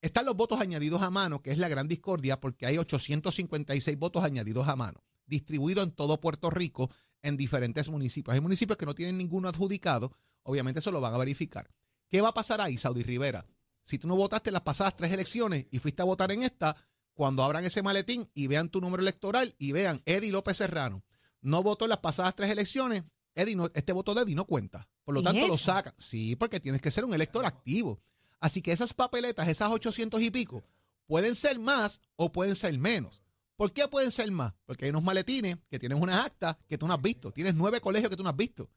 Están 0.00 0.26
los 0.26 0.36
votos 0.36 0.60
añadidos 0.60 1.02
a 1.02 1.10
mano, 1.10 1.42
que 1.42 1.50
es 1.50 1.58
la 1.58 1.68
gran 1.68 1.88
discordia, 1.88 2.40
porque 2.40 2.66
hay 2.66 2.78
856 2.78 3.98
votos 3.98 4.22
añadidos 4.22 4.68
a 4.68 4.76
mano, 4.76 5.02
distribuidos 5.26 5.84
en 5.84 5.90
todo 5.90 6.20
Puerto 6.20 6.50
Rico 6.50 6.90
en 7.22 7.36
diferentes 7.36 7.88
municipios. 7.88 8.34
Hay 8.34 8.40
municipios 8.40 8.76
que 8.76 8.86
no 8.86 8.94
tienen 8.94 9.18
ninguno 9.18 9.48
adjudicado, 9.48 10.12
obviamente 10.44 10.80
eso 10.80 10.92
lo 10.92 11.00
van 11.00 11.14
a 11.14 11.18
verificar. 11.18 11.68
¿Qué 12.08 12.20
va 12.20 12.28
a 12.28 12.34
pasar 12.34 12.60
ahí, 12.60 12.78
Saudi 12.78 13.02
Rivera? 13.02 13.44
Si 13.82 13.98
tú 13.98 14.06
no 14.06 14.16
votaste 14.16 14.50
las 14.50 14.62
pasadas 14.62 14.96
tres 14.96 15.12
elecciones 15.12 15.66
y 15.70 15.78
fuiste 15.78 16.02
a 16.02 16.04
votar 16.04 16.30
en 16.30 16.42
esta, 16.42 16.76
cuando 17.12 17.42
abran 17.42 17.64
ese 17.64 17.82
maletín 17.82 18.30
y 18.34 18.46
vean 18.46 18.68
tu 18.68 18.80
número 18.80 19.02
electoral 19.02 19.54
y 19.58 19.72
vean 19.72 20.02
Eddie 20.04 20.30
López 20.30 20.58
Serrano, 20.58 21.04
no 21.40 21.62
votó 21.62 21.86
en 21.86 21.90
las 21.90 21.98
pasadas 21.98 22.34
tres 22.34 22.50
elecciones, 22.50 23.02
Eddie 23.40 23.56
no- 23.56 23.70
este 23.74 23.92
voto 23.92 24.14
de 24.14 24.22
Eddie 24.22 24.34
no 24.34 24.44
cuenta. 24.46 24.88
Por 25.04 25.14
lo 25.14 25.20
¿Es 25.20 25.24
tanto, 25.24 25.46
lo 25.46 25.54
eso? 25.54 25.64
sacan. 25.64 25.92
Sí, 25.98 26.36
porque 26.36 26.60
tienes 26.60 26.80
que 26.82 26.90
ser 26.90 27.04
un 27.04 27.14
elector 27.14 27.44
activo. 27.46 28.00
Así 28.40 28.62
que 28.62 28.72
esas 28.72 28.94
papeletas, 28.94 29.48
esas 29.48 29.70
800 29.70 30.20
y 30.20 30.30
pico, 30.30 30.62
pueden 31.06 31.34
ser 31.34 31.58
más 31.58 32.00
o 32.16 32.30
pueden 32.30 32.54
ser 32.54 32.76
menos. 32.78 33.22
¿Por 33.56 33.72
qué 33.72 33.88
pueden 33.88 34.12
ser 34.12 34.30
más? 34.30 34.52
Porque 34.66 34.84
hay 34.84 34.90
unos 34.90 35.02
maletines 35.02 35.56
que 35.68 35.78
tienen 35.80 36.00
unas 36.00 36.24
actas 36.24 36.56
que 36.68 36.78
tú 36.78 36.86
no 36.86 36.94
has 36.94 37.02
visto. 37.02 37.32
Tienes 37.32 37.54
nueve 37.56 37.80
colegios 37.80 38.08
que 38.10 38.16
tú 38.16 38.22
no 38.22 38.28
has 38.30 38.36
visto. 38.36 38.70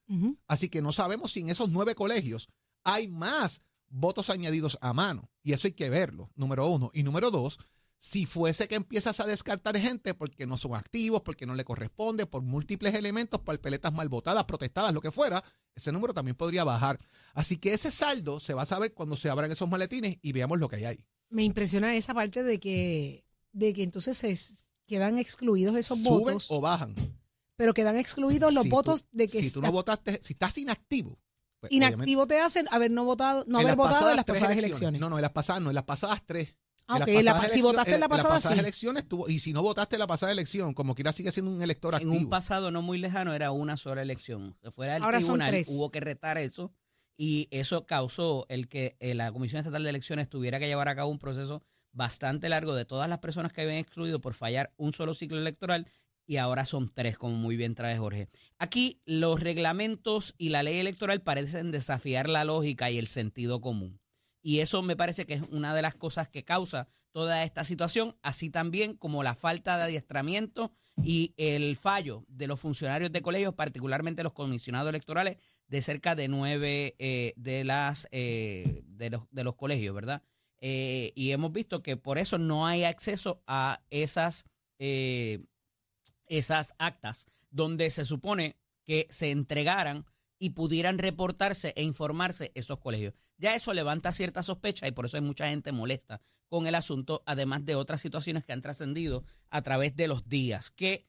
Así 0.48 0.70
que 0.70 0.82
no 0.82 0.92
sabemos 0.92 1.32
si 1.32 1.42
en 1.42 1.50
esos 1.50 1.70
nueve 1.70 1.94
colegios 1.94 2.50
hay 2.84 3.08
más 3.08 3.62
votos 3.90 4.30
añadidos 4.32 4.80
a 4.82 4.94
mano. 4.94 5.30
Y 5.44 5.54
eso 5.54 5.68
hay 5.68 5.74
que 5.74 5.90
verlo, 5.92 6.32
número 6.36 6.66
uno. 6.68 6.90
Y 6.96 7.04
número 7.04 7.30
dos, 7.30 7.60
si 8.04 8.26
fuese 8.26 8.68
que 8.68 8.74
empiezas 8.74 9.20
a 9.20 9.28
descartar 9.28 9.78
gente 9.78 10.16
porque 10.16 10.48
no 10.48 10.58
son 10.58 10.74
activos, 10.74 11.22
porque 11.22 11.46
no 11.46 11.54
le 11.54 11.64
corresponde, 11.64 12.26
por 12.26 12.42
múltiples 12.42 12.96
elementos, 12.96 13.40
por 13.42 13.60
peletas 13.62 13.94
mal 13.94 14.10
votadas, 14.10 14.44
protestadas, 14.46 14.92
lo 14.92 15.02
que 15.02 15.12
fuera, 15.12 15.44
ese 15.76 15.92
número 15.92 16.12
también 16.12 16.36
podría 16.36 16.64
bajar. 16.64 16.98
Así 17.36 17.58
que 17.58 17.74
ese 17.74 17.92
saldo 17.92 18.40
se 18.40 18.56
va 18.56 18.64
a 18.64 18.66
saber 18.66 18.96
cuando 18.96 19.16
se 19.16 19.30
abran 19.30 19.52
esos 19.52 19.70
maletines 19.70 20.18
y 20.24 20.32
veamos 20.32 20.58
lo 20.58 20.68
que 20.68 20.78
hay 20.78 20.86
ahí. 20.86 21.06
Me 21.30 21.44
impresiona 21.44 21.96
esa 21.96 22.16
parte 22.16 22.42
de 22.42 22.60
que, 22.60 23.24
de 23.52 23.72
que 23.76 23.84
entonces 23.84 24.18
se 24.18 24.36
quedan 24.88 25.20
excluidos 25.20 25.76
esos 25.76 26.00
Suben 26.02 26.20
votos, 26.36 26.48
o 26.50 26.60
bajan. 26.60 26.96
pero 27.56 27.76
quedan 27.76 27.98
excluidos 27.98 28.52
los 28.52 28.64
Si 28.64 28.70
tú- 28.70 28.76
votos 28.78 29.06
de 29.12 29.28
que 29.28 29.44
si 29.44 29.52
tú 29.52 29.62
no 29.62 29.72
votaste, 29.72 30.18
si 30.24 30.34
estás 30.34 30.58
inactivo. 30.58 31.20
pues, 31.60 31.72
inactivo 31.72 32.26
te 32.26 32.40
hacen 32.40 32.68
haber 32.72 32.90
no 32.90 33.06
votado, 33.06 33.44
no 33.46 33.60
en 33.60 33.68
haber 33.68 33.78
votado 33.78 34.10
en 34.10 34.16
las 34.16 34.26
pasadas 34.26 34.58
elecciones. 34.58 35.00
No, 35.00 35.08
no, 35.08 35.18
en 35.20 35.22
las 35.22 35.32
pasadas 35.34 35.62
no, 35.62 35.70
en 35.70 35.76
las 35.76 35.84
pasadas 35.84 36.24
tres. 36.26 36.56
Ah, 36.92 36.96
En 37.08 37.26
las 37.26 37.36
en 37.36 37.44
la 37.44 37.50
si 37.50 37.62
votaste 37.62 37.94
en 37.94 38.00
la 38.00 38.10
pasada, 38.10 38.30
En 38.30 38.34
las 38.34 38.42
pasadas 38.44 38.54
sí. 38.58 38.60
elecciones, 38.60 39.08
tú- 39.08 39.26
y 39.28 39.40
si 39.40 39.54
no 39.54 39.62
votaste 39.62 39.96
en 39.96 40.00
la 40.00 40.08
pasada 40.08 40.32
elección, 40.32 40.74
como 40.74 40.96
quiera 40.96 41.12
sigue 41.12 41.32
siendo 41.32 41.52
un 41.52 41.62
elector 41.62 41.94
En 41.94 41.98
activo. 42.08 42.14
un 42.16 42.30
pasado 42.30 42.72
no 42.72 42.82
muy 42.82 42.98
lejano 42.98 43.34
era 43.34 43.52
una 43.52 43.78
sola 43.78 44.02
elección. 44.02 44.56
Se 44.62 44.72
fuera 44.72 44.96
al 44.96 45.04
Ahora 45.04 45.20
son 45.22 45.40
tribunal, 45.40 45.50
tres. 45.52 45.68
hubo 45.70 45.92
que 45.92 46.00
retar 46.00 46.38
eso 46.38 46.72
y 47.18 47.48
eso 47.52 47.86
causó 47.86 48.46
el 48.50 48.68
que 48.68 48.96
eh, 49.00 49.14
la 49.14 49.32
Comisión 49.32 49.60
Estatal 49.60 49.84
de 49.84 49.90
Elecciones 49.90 50.28
tuviera 50.30 50.60
que 50.60 50.68
llevar 50.68 50.90
a 50.90 50.96
cabo 50.96 51.10
un 51.12 51.20
proceso 51.20 51.64
bastante 51.94 52.50
largo 52.50 52.74
de 52.76 52.86
todas 52.86 53.10
las 53.10 53.20
personas 53.20 53.54
que 53.54 53.62
habían 53.62 53.78
excluido 53.78 54.20
por 54.22 54.34
fallar 54.34 54.74
un 54.78 54.94
solo 54.94 55.14
ciclo 55.14 55.38
electoral 55.38 55.88
y 56.26 56.38
ahora 56.38 56.66
son 56.66 56.90
tres, 56.94 57.18
como 57.18 57.36
muy 57.36 57.58
bien 57.58 57.76
trae 57.76 57.98
Jorge. 57.98 58.30
Aquí 58.58 59.02
los 59.06 59.40
reglamentos 59.42 60.34
y 60.38 60.50
la 60.50 60.64
ley 60.64 60.78
electoral 60.80 61.22
parecen 61.22 61.72
desafiar 61.72 62.28
la 62.30 62.44
lógica 62.46 62.90
y 62.92 62.98
el 62.98 63.08
sentido 63.08 63.62
común. 63.62 64.00
Y 64.42 64.60
eso 64.60 64.82
me 64.82 64.96
parece 64.96 65.26
que 65.26 65.36
es 65.36 65.44
una 65.52 65.76
de 65.76 65.82
las 65.82 65.96
cosas 65.96 66.30
que 66.30 66.44
causa 66.44 66.88
toda 67.12 67.44
esta 67.44 67.64
situación, 67.64 68.18
así 68.22 68.50
también 68.50 68.96
como 68.96 69.24
la 69.24 69.36
falta 69.36 69.78
de 69.78 69.84
adiestramiento 69.84 70.72
y 71.04 71.34
el 71.38 71.78
fallo 71.78 72.26
de 72.28 72.48
los 72.48 72.60
funcionarios 72.60 73.12
de 73.12 73.22
colegios, 73.22 73.54
particularmente 73.54 74.24
los 74.24 74.34
comisionados 74.34 74.90
electorales 74.90 75.38
de 75.68 75.82
cerca 75.82 76.16
de 76.16 76.28
nueve 76.28 76.96
eh, 77.00 77.34
de 77.38 77.64
las 77.64 78.08
eh, 78.12 78.82
de, 78.86 79.10
los, 79.10 79.24
de 79.32 79.44
los 79.44 79.56
colegios, 79.56 79.94
¿verdad? 79.94 80.24
Eh, 80.60 81.12
y 81.16 81.32
hemos 81.32 81.52
visto 81.52 81.82
que 81.82 81.98
por 81.98 82.20
eso 82.20 82.38
no 82.38 82.68
hay 82.68 82.84
acceso 82.84 83.44
a 83.48 83.82
esas 83.90 84.46
eh, 84.78 85.44
esas 86.28 86.76
actas 86.78 87.28
donde 87.50 87.90
se 87.90 88.06
supone 88.06 88.58
que 88.86 89.08
se 89.10 89.32
entregaran 89.32 90.06
y 90.44 90.50
pudieran 90.50 90.98
reportarse 90.98 91.72
e 91.76 91.84
informarse 91.84 92.52
esos 92.56 92.80
colegios. 92.80 93.14
Ya 93.38 93.54
eso 93.56 93.76
levanta 93.76 94.12
cierta 94.12 94.42
sospecha 94.42 94.88
y 94.88 94.92
por 94.92 95.06
eso 95.06 95.18
hay 95.18 95.22
mucha 95.22 95.48
gente 95.48 95.72
molesta 95.72 96.20
con 96.48 96.66
el 96.66 96.74
asunto, 96.74 97.22
además 97.28 97.64
de 97.64 97.76
otras 97.76 98.02
situaciones 98.02 98.44
que 98.44 98.52
han 98.52 98.62
trascendido 98.64 99.24
a 99.52 99.62
través 99.62 99.96
de 99.96 100.08
los 100.08 100.28
días, 100.28 100.72
que 100.72 101.06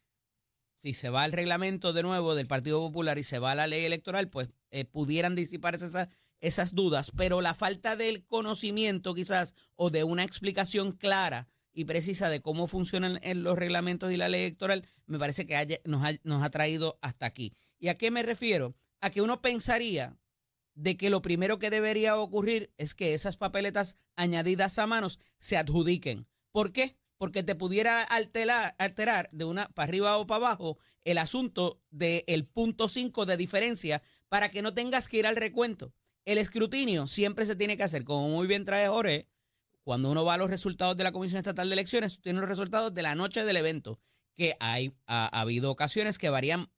si 0.77 0.93
se 0.93 1.09
va 1.09 1.23
al 1.23 1.33
reglamento 1.33 1.95
de 1.95 2.03
nuevo 2.03 2.35
del 2.35 2.47
Partido 2.47 2.81
Popular 2.81 3.17
y 3.19 3.25
se 3.25 3.39
va 3.39 3.53
a 3.53 3.55
la 3.55 3.67
ley 3.67 3.87
electoral, 3.87 4.29
pues 4.29 4.51
eh, 4.71 4.85
pudieran 4.85 5.35
disiparse 5.35 5.87
esas, 5.87 6.09
esas 6.41 6.75
dudas, 6.75 7.11
pero 7.17 7.41
la 7.41 7.55
falta 7.55 7.97
del 7.97 8.27
conocimiento 8.27 9.15
quizás 9.15 9.55
o 9.77 9.89
de 9.89 10.05
una 10.05 10.25
explicación 10.25 10.93
clara 10.93 11.49
y 11.73 11.87
precisa 11.87 12.29
de 12.29 12.43
cómo 12.43 12.67
funcionan 12.67 13.19
eh, 13.23 13.35
los 13.35 13.57
reglamentos 13.59 14.13
y 14.13 14.19
la 14.19 14.29
ley 14.29 14.43
electoral, 14.43 14.87
me 15.07 15.19
parece 15.19 15.47
que 15.47 15.57
haya- 15.57 15.81
nos, 15.87 16.03
ha, 16.05 16.13
nos 16.23 16.43
ha 16.43 16.51
traído 16.51 16.99
hasta 17.01 17.25
aquí. 17.25 17.55
¿Y 17.79 17.89
a 17.89 17.97
qué 17.97 18.11
me 18.11 18.23
refiero? 18.23 18.75
A 19.03 19.11
que 19.11 19.21
uno 19.21 19.43
pensaría 19.43 20.17
de 20.75 20.97
que 20.97 21.11
lo 21.11 21.23
primero 21.23 21.59
que 21.59 21.71
debería 21.71 22.17
ocurrir 22.17 22.73
es 22.79 22.95
que 22.95 23.15
esas 23.15 23.37
papeletas 23.37 23.97
añadidas 24.17 24.79
a 24.79 24.87
manos 24.87 25.19
se 25.39 25.57
adjudiquen. 25.57 26.27
¿Por 26.53 26.73
qué? 26.73 26.97
Porque 27.19 27.43
te 27.43 27.55
pudiera 27.55 28.03
alterar, 28.03 28.75
alterar 28.79 29.29
de 29.33 29.45
una 29.45 29.69
para 29.71 29.89
arriba 29.89 30.17
o 30.19 30.27
para 30.27 30.47
abajo 30.47 30.79
el 31.05 31.19
asunto 31.19 31.83
del 31.91 32.47
punto 32.47 32.89
5 32.89 33.27
de 33.27 33.37
diferencia 33.37 34.03
para 34.29 34.51
que 34.51 34.63
no 34.63 34.73
tengas 34.73 35.09
que 35.09 35.19
ir 35.19 35.27
al 35.27 35.37
recuento. 35.37 35.93
El 36.25 36.39
escrutinio 36.39 37.07
siempre 37.07 37.45
se 37.45 37.57
tiene 37.57 37.77
que 37.77 37.83
hacer, 37.83 38.05
como 38.05 38.29
muy 38.29 38.47
bien 38.47 38.65
trae 38.65 38.89
Jorge, 38.89 39.29
cuando 39.83 40.11
uno 40.11 40.25
va 40.25 40.35
a 40.35 40.39
los 40.39 40.51
resultados 40.51 40.97
de 40.97 41.03
la 41.03 41.11
Comisión 41.11 41.39
Estatal 41.39 41.69
de 41.69 41.73
Elecciones, 41.73 42.21
tiene 42.21 42.39
los 42.39 42.49
resultados 42.49 42.95
de 42.95 43.03
la 43.03 43.17
noche 43.17 43.45
del 43.45 43.57
evento, 43.57 43.99
que 44.37 44.57
hay, 44.61 44.95
ha, 45.07 45.25
ha 45.37 45.41
habido 45.41 45.73
ocasiones 45.73 46.19
que 46.19 46.31
varían 46.31 46.71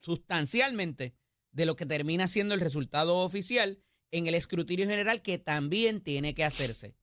sustancialmente 0.00 1.14
de 1.52 1.66
lo 1.66 1.76
que 1.76 1.86
termina 1.86 2.28
siendo 2.28 2.54
el 2.54 2.60
resultado 2.60 3.18
oficial 3.18 3.78
en 4.10 4.26
el 4.26 4.34
escrutinio 4.34 4.86
general 4.86 5.22
que 5.22 5.38
también 5.38 6.00
tiene 6.00 6.34
que 6.34 6.44
hacerse. 6.44 6.96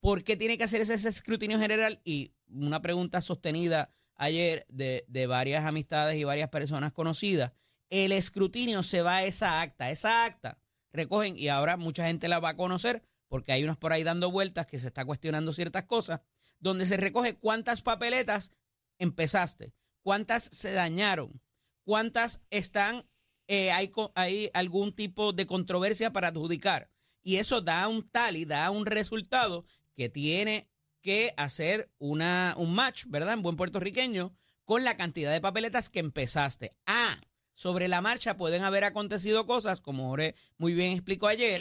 ¿Por 0.00 0.24
qué 0.24 0.36
tiene 0.36 0.58
que 0.58 0.64
hacerse 0.64 0.94
ese 0.94 1.08
escrutinio 1.08 1.58
general? 1.58 2.00
Y 2.04 2.32
una 2.48 2.80
pregunta 2.80 3.20
sostenida 3.20 3.90
ayer 4.14 4.64
de, 4.68 5.04
de 5.08 5.26
varias 5.26 5.64
amistades 5.64 6.18
y 6.18 6.24
varias 6.24 6.48
personas 6.48 6.92
conocidas. 6.92 7.52
El 7.90 8.12
escrutinio 8.12 8.82
se 8.82 9.02
va 9.02 9.16
a 9.16 9.24
esa 9.24 9.60
acta. 9.60 9.90
Esa 9.90 10.24
acta 10.24 10.58
recogen 10.92 11.36
y 11.36 11.48
ahora 11.48 11.76
mucha 11.76 12.06
gente 12.06 12.28
la 12.28 12.38
va 12.38 12.50
a 12.50 12.56
conocer 12.56 13.02
porque 13.28 13.52
hay 13.52 13.62
unos 13.62 13.76
por 13.76 13.92
ahí 13.92 14.02
dando 14.02 14.30
vueltas 14.30 14.66
que 14.66 14.78
se 14.78 14.88
está 14.88 15.04
cuestionando 15.04 15.52
ciertas 15.52 15.84
cosas, 15.84 16.20
donde 16.58 16.86
se 16.86 16.96
recoge 16.96 17.36
cuántas 17.36 17.82
papeletas 17.82 18.52
empezaste, 18.98 19.74
cuántas 20.02 20.42
se 20.44 20.72
dañaron, 20.72 21.40
cuántas 21.84 22.40
están, 22.50 23.06
eh, 23.48 23.72
hay, 23.72 23.90
hay 24.14 24.50
algún 24.54 24.92
tipo 24.92 25.32
de 25.32 25.46
controversia 25.46 26.12
para 26.12 26.28
adjudicar. 26.28 26.90
Y 27.22 27.36
eso 27.36 27.60
da 27.60 27.88
un 27.88 28.08
tal 28.08 28.36
y 28.36 28.44
da 28.44 28.70
un 28.70 28.86
resultado 28.86 29.64
que 29.96 30.08
tiene 30.08 30.68
que 31.00 31.34
hacer 31.36 31.90
una, 31.98 32.54
un 32.56 32.74
match, 32.74 33.04
¿verdad? 33.08 33.34
En 33.34 33.42
buen 33.42 33.56
puertorriqueño, 33.56 34.34
con 34.64 34.84
la 34.84 34.96
cantidad 34.96 35.32
de 35.32 35.40
papeletas 35.40 35.90
que 35.90 36.00
empezaste. 36.00 36.76
Ah, 36.86 37.18
sobre 37.54 37.88
la 37.88 38.00
marcha 38.00 38.36
pueden 38.36 38.62
haber 38.62 38.84
acontecido 38.84 39.46
cosas, 39.46 39.80
como 39.80 40.08
Jorge 40.10 40.34
muy 40.58 40.74
bien 40.74 40.92
explicó 40.92 41.26
ayer, 41.26 41.60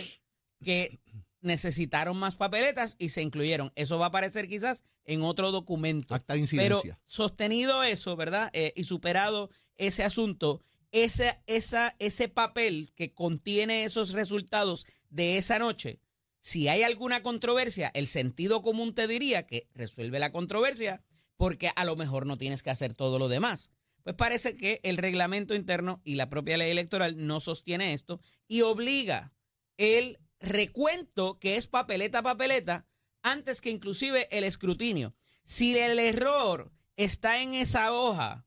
que 0.63 1.00
necesitaron 1.41 2.17
más 2.17 2.36
papeletas 2.36 2.96
y 3.00 3.10
se 3.10 3.22
incluyeron. 3.22 3.72
Eso 3.75 3.98
va 3.98 4.06
a 4.06 4.10
aparecer 4.10 4.48
quizás 4.48 4.84
en 5.06 5.22
otro 5.22 5.51
documento. 5.51 6.13
Acta 6.13 6.34
de 6.34 6.39
Pero 6.39 6.75
incidencia. 6.75 7.00
sostenido 7.08 7.84
eso, 7.84 8.15
¿verdad? 8.15 8.50
Eh, 8.53 8.74
y 8.75 8.84
superado 8.84 9.50
ese 9.77 10.03
asunto, 10.03 10.62
ese, 10.91 11.39
esa, 11.48 11.96
ese 12.00 12.29
papel 12.29 12.91
que 12.96 13.13
contiene 13.13 13.84
esos 13.84 14.13
resultados 14.13 14.86
de 15.10 15.38
esa 15.38 15.60
noche, 15.60 16.00
si 16.39 16.67
hay 16.67 16.84
alguna 16.84 17.24
controversia, 17.24 17.91
el 17.94 18.08
sentido 18.08 18.62
común 18.62 18.94
te 18.96 19.08
diría 19.08 19.46
que 19.46 19.67
resuelve 19.74 20.20
la 20.20 20.32
controversia 20.32 21.03
porque 21.36 21.72
a 21.75 21.86
lo 21.86 21.96
mejor 21.96 22.25
no 22.25 22.38
tienes 22.38 22.63
que 22.63 22.70
hacer 22.70 22.94
todo 22.94 23.20
lo 23.20 23.27
demás. 23.27 23.72
Pues 24.03 24.15
parece 24.15 24.56
que 24.56 24.79
el 24.84 24.98
reglamento 24.98 25.53
interno 25.53 26.01
y 26.06 26.15
la 26.15 26.29
propia 26.29 26.58
ley 26.58 26.72
electoral 26.72 27.27
no 27.27 27.41
sostiene 27.41 27.94
esto 27.94 28.22
y 28.48 28.62
obliga 28.62 29.34
el 29.75 30.20
recuento, 30.39 31.38
que 31.39 31.58
es 31.58 31.67
papeleta 31.67 32.20
a 32.20 32.24
papeleta, 32.24 32.88
antes 33.22 33.60
que 33.60 33.70
inclusive 33.70 34.27
el 34.32 34.46
escrutinio. 34.46 35.13
Si 35.44 35.77
el 35.77 36.00
error 36.00 36.72
está 36.96 37.41
en 37.41 37.53
esa 37.53 37.91
hoja 37.94 38.47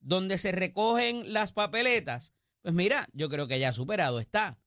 donde 0.00 0.38
se 0.38 0.52
recogen 0.52 1.32
las 1.32 1.52
papeletas, 1.52 2.32
pues 2.62 2.74
mira, 2.74 3.08
yo 3.12 3.28
creo 3.28 3.46
que 3.46 3.58
ya 3.58 3.72
superado 3.72 4.20
está. 4.20 4.58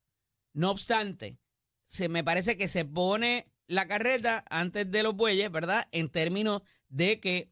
No 0.54 0.72
obstante, 0.72 1.40
se 1.84 2.10
me 2.10 2.24
parece 2.24 2.58
que 2.58 2.68
se 2.68 2.86
pone 2.86 3.52
la 3.68 3.88
carreta 3.88 4.44
antes 4.50 4.90
de 4.90 5.04
los 5.04 5.16
bueyes, 5.16 5.52
¿verdad? 5.52 5.88
En 5.92 6.10
términos 6.10 6.62
de 6.90 7.20
que 7.20 7.52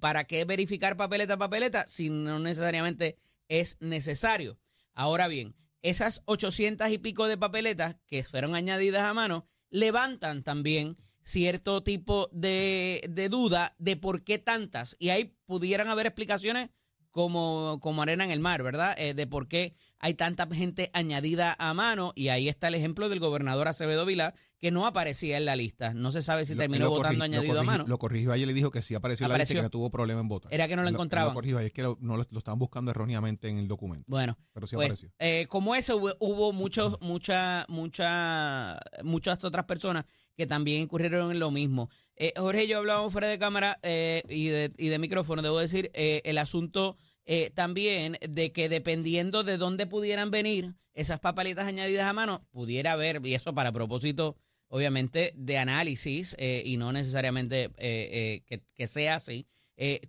para 0.00 0.24
qué 0.24 0.44
verificar 0.44 0.96
papeleta 0.96 1.34
a 1.34 1.38
papeleta 1.38 1.86
si 1.86 2.10
no 2.10 2.38
necesariamente 2.38 3.16
es 3.48 3.78
necesario. 3.80 4.58
Ahora 4.94 5.28
bien, 5.28 5.56
esas 5.82 6.22
800 6.26 6.90
y 6.90 6.98
pico 6.98 7.28
de 7.28 7.38
papeletas 7.38 7.96
que 8.06 8.24
fueron 8.24 8.54
añadidas 8.54 9.02
a 9.02 9.14
mano 9.14 9.46
levantan 9.70 10.42
también 10.42 10.96
cierto 11.22 11.82
tipo 11.82 12.28
de, 12.32 13.04
de 13.08 13.28
duda 13.28 13.74
de 13.78 13.96
por 13.96 14.24
qué 14.24 14.38
tantas. 14.38 14.96
Y 14.98 15.10
ahí 15.10 15.36
pudieran 15.46 15.88
haber 15.88 16.06
explicaciones 16.06 16.70
como, 17.10 17.78
como 17.80 18.02
arena 18.02 18.24
en 18.24 18.30
el 18.30 18.40
mar, 18.40 18.62
¿verdad? 18.62 18.94
Eh, 18.98 19.14
de 19.14 19.26
por 19.26 19.48
qué 19.48 19.74
hay 20.00 20.14
tanta 20.14 20.46
gente 20.54 20.90
añadida 20.92 21.56
a 21.58 21.74
mano. 21.74 22.12
Y 22.14 22.28
ahí 22.28 22.48
está 22.48 22.68
el 22.68 22.76
ejemplo 22.76 23.08
del 23.08 23.18
gobernador 23.18 23.66
Acevedo 23.66 24.06
Vilá, 24.06 24.34
que 24.60 24.70
no 24.70 24.86
aparecía 24.86 25.36
en 25.38 25.44
la 25.44 25.56
lista. 25.56 25.92
No 25.94 26.12
se 26.12 26.22
sabe 26.22 26.44
si 26.44 26.54
Lo- 26.54 26.60
terminó 26.60 26.84
lo 26.84 26.90
votando 26.90 27.16
corrigi- 27.16 27.18
lo 27.18 27.24
añadido 27.24 27.60
a 27.60 27.62
mano. 27.64 27.84
Lo 27.88 27.98
corrigió 27.98 28.32
ayer 28.32 28.44
y 28.44 28.46
le 28.48 28.54
dijo 28.54 28.70
que 28.70 28.82
sí 28.82 28.94
apareció, 28.94 29.26
en 29.26 29.32
la 29.32 29.38
lista 29.38 29.54
y 29.54 29.56
que 29.56 29.62
no 29.62 29.70
tuvo 29.70 29.90
problema 29.90 30.20
en 30.20 30.28
votar. 30.28 30.52
Era 30.54 30.68
que 30.68 30.76
no 30.76 30.82
lo 30.84 30.88
encontraban. 30.90 31.30
Lo 31.30 31.34
corrigió 31.34 31.58
ayer, 31.58 31.66
es 31.68 31.72
que 31.72 31.82
lo, 31.82 31.98
no 32.00 32.16
lo, 32.16 32.24
lo 32.30 32.38
estaban 32.38 32.58
buscando 32.58 32.90
erróneamente 32.92 33.48
en 33.48 33.58
el 33.58 33.66
documento. 33.66 34.04
Bueno, 34.08 34.38
Pero 34.52 34.66
sí 34.68 34.76
pues, 34.76 34.86
apareció. 34.86 35.10
eh, 35.18 35.46
como 35.48 35.74
eso 35.74 35.96
hubo, 35.96 36.14
hubo 36.20 36.52
muchos, 36.52 36.98
mucha, 37.00 37.64
mucha, 37.68 38.78
muchas 39.02 39.44
otras 39.44 39.64
personas 39.64 40.04
que 40.36 40.46
también 40.46 40.82
incurrieron 40.82 41.32
en 41.32 41.40
lo 41.40 41.50
mismo. 41.50 41.90
Eh, 42.20 42.32
Jorge 42.36 42.66
yo 42.66 42.78
hablábamos 42.78 43.12
fuera 43.12 43.28
de 43.28 43.38
cámara 43.38 43.78
eh, 43.82 44.22
y, 44.28 44.48
de, 44.48 44.72
y 44.76 44.88
de 44.88 44.98
micrófono, 44.98 45.40
debo 45.40 45.60
decir, 45.60 45.90
eh, 45.94 46.20
el 46.24 46.38
asunto 46.38 46.96
eh, 47.26 47.50
también 47.54 48.18
de 48.28 48.50
que 48.50 48.68
dependiendo 48.68 49.44
de 49.44 49.56
dónde 49.56 49.86
pudieran 49.86 50.32
venir 50.32 50.74
esas 50.94 51.20
papeletas 51.20 51.68
añadidas 51.68 52.08
a 52.08 52.12
mano, 52.12 52.44
pudiera 52.50 52.92
haber, 52.92 53.24
y 53.24 53.34
eso 53.34 53.54
para 53.54 53.70
propósito, 53.70 54.36
obviamente, 54.66 55.32
de 55.36 55.58
análisis 55.58 56.34
eh, 56.40 56.62
y 56.64 56.76
no 56.76 56.92
necesariamente 56.92 57.70
que, 57.76 58.62
que 58.74 58.86
sea 58.88 59.14
así, 59.14 59.46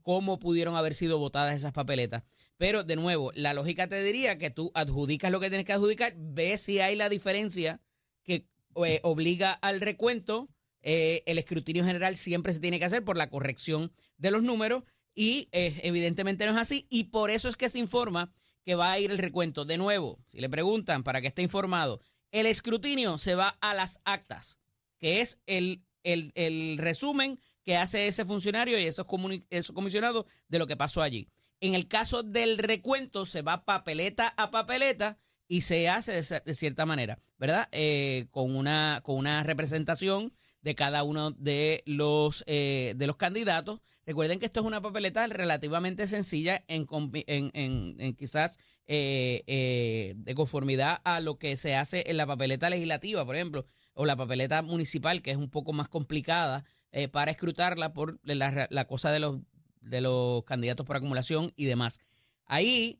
cómo 0.01 0.39
pudieron 0.39 0.75
haber 0.75 0.95
sido 0.95 1.19
votadas 1.19 1.55
esas 1.55 1.73
papeletas. 1.73 2.23
Pero, 2.57 2.83
de 2.83 2.95
nuevo, 2.95 3.31
la 3.35 3.53
lógica 3.53 3.87
te 3.87 4.01
diría 4.01 4.39
que 4.39 4.49
tú 4.49 4.71
adjudicas 4.73 5.31
lo 5.31 5.39
que 5.39 5.49
tienes 5.49 5.65
que 5.65 5.73
adjudicar, 5.73 6.15
ves 6.17 6.61
si 6.61 6.79
hay 6.79 6.95
la 6.95 7.07
diferencia 7.07 7.79
que 8.23 8.47
obliga 8.73 9.51
al 9.51 9.79
recuento. 9.79 10.49
Eh, 10.81 11.23
el 11.25 11.37
escrutinio 11.37 11.83
general 11.83 12.15
siempre 12.15 12.53
se 12.53 12.59
tiene 12.59 12.79
que 12.79 12.85
hacer 12.85 13.03
por 13.03 13.17
la 13.17 13.29
corrección 13.29 13.91
de 14.17 14.31
los 14.31 14.43
números 14.43 14.83
y 15.13 15.49
eh, 15.51 15.79
evidentemente 15.83 16.45
no 16.45 16.51
es 16.51 16.57
así 16.57 16.87
y 16.89 17.05
por 17.05 17.31
eso 17.31 17.49
es 17.49 17.57
que 17.57 17.69
se 17.69 17.79
informa 17.79 18.31
que 18.63 18.75
va 18.75 18.91
a 18.91 18.99
ir 18.99 19.11
el 19.11 19.17
recuento. 19.17 19.65
De 19.65 19.77
nuevo, 19.77 20.19
si 20.27 20.39
le 20.39 20.49
preguntan 20.49 21.03
para 21.03 21.21
que 21.21 21.27
esté 21.27 21.41
informado, 21.41 22.01
el 22.31 22.45
escrutinio 22.45 23.17
se 23.17 23.35
va 23.35 23.57
a 23.61 23.73
las 23.73 23.99
actas, 24.03 24.59
que 24.97 25.21
es 25.21 25.39
el, 25.47 25.83
el, 26.03 26.31
el 26.35 26.77
resumen 26.77 27.39
que 27.63 27.77
hace 27.77 28.07
ese 28.07 28.25
funcionario 28.25 28.79
y 28.79 28.85
esos, 28.85 29.05
esos 29.49 29.75
comisionados 29.75 30.25
de 30.47 30.59
lo 30.59 30.67
que 30.67 30.77
pasó 30.77 31.01
allí. 31.01 31.27
En 31.61 31.75
el 31.75 31.87
caso 31.87 32.23
del 32.23 32.57
recuento, 32.57 33.25
se 33.25 33.41
va 33.41 33.65
papeleta 33.65 34.33
a 34.37 34.49
papeleta 34.49 35.17
y 35.47 35.61
se 35.61 35.89
hace 35.89 36.13
de, 36.13 36.41
de 36.45 36.53
cierta 36.53 36.85
manera, 36.85 37.19
¿verdad? 37.37 37.67
Eh, 37.71 38.27
con, 38.31 38.55
una, 38.55 39.01
con 39.03 39.17
una 39.17 39.43
representación 39.43 40.31
de 40.61 40.75
cada 40.75 41.03
uno 41.03 41.31
de 41.31 41.83
los, 41.85 42.43
eh, 42.47 42.93
de 42.97 43.07
los 43.07 43.15
candidatos. 43.15 43.79
Recuerden 44.05 44.39
que 44.39 44.45
esto 44.45 44.59
es 44.59 44.65
una 44.65 44.81
papeleta 44.81 45.25
relativamente 45.27 46.05
sencilla 46.07 46.63
en, 46.67 46.85
en- 47.27 47.95
en 47.99 48.13
quizás 48.15 48.57
eh, 48.87 49.43
eh, 49.47 50.13
de 50.17 50.35
conformidad 50.35 50.99
a 51.03 51.19
lo 51.21 51.37
que 51.37 51.55
se 51.57 51.75
hace 51.75 52.03
en 52.07 52.17
la 52.17 52.25
papeleta 52.27 52.69
legislativa, 52.69 53.25
por 53.25 53.35
ejemplo, 53.35 53.65
o 53.93 54.05
la 54.05 54.15
papeleta 54.15 54.61
municipal, 54.61 55.21
que 55.21 55.31
es 55.31 55.37
un 55.37 55.49
poco 55.49 55.73
más 55.73 55.87
complicada 55.89 56.65
eh, 56.91 57.07
para 57.07 57.31
escrutarla 57.31 57.93
por 57.93 58.19
la, 58.23 58.67
la 58.69 58.85
cosa 58.85 59.11
de 59.11 59.19
los, 59.19 59.39
de 59.81 60.01
los 60.01 60.43
candidatos 60.43 60.85
por 60.85 60.95
acumulación 60.97 61.53
y 61.55 61.65
demás. 61.65 61.99
Ahí 62.45 62.99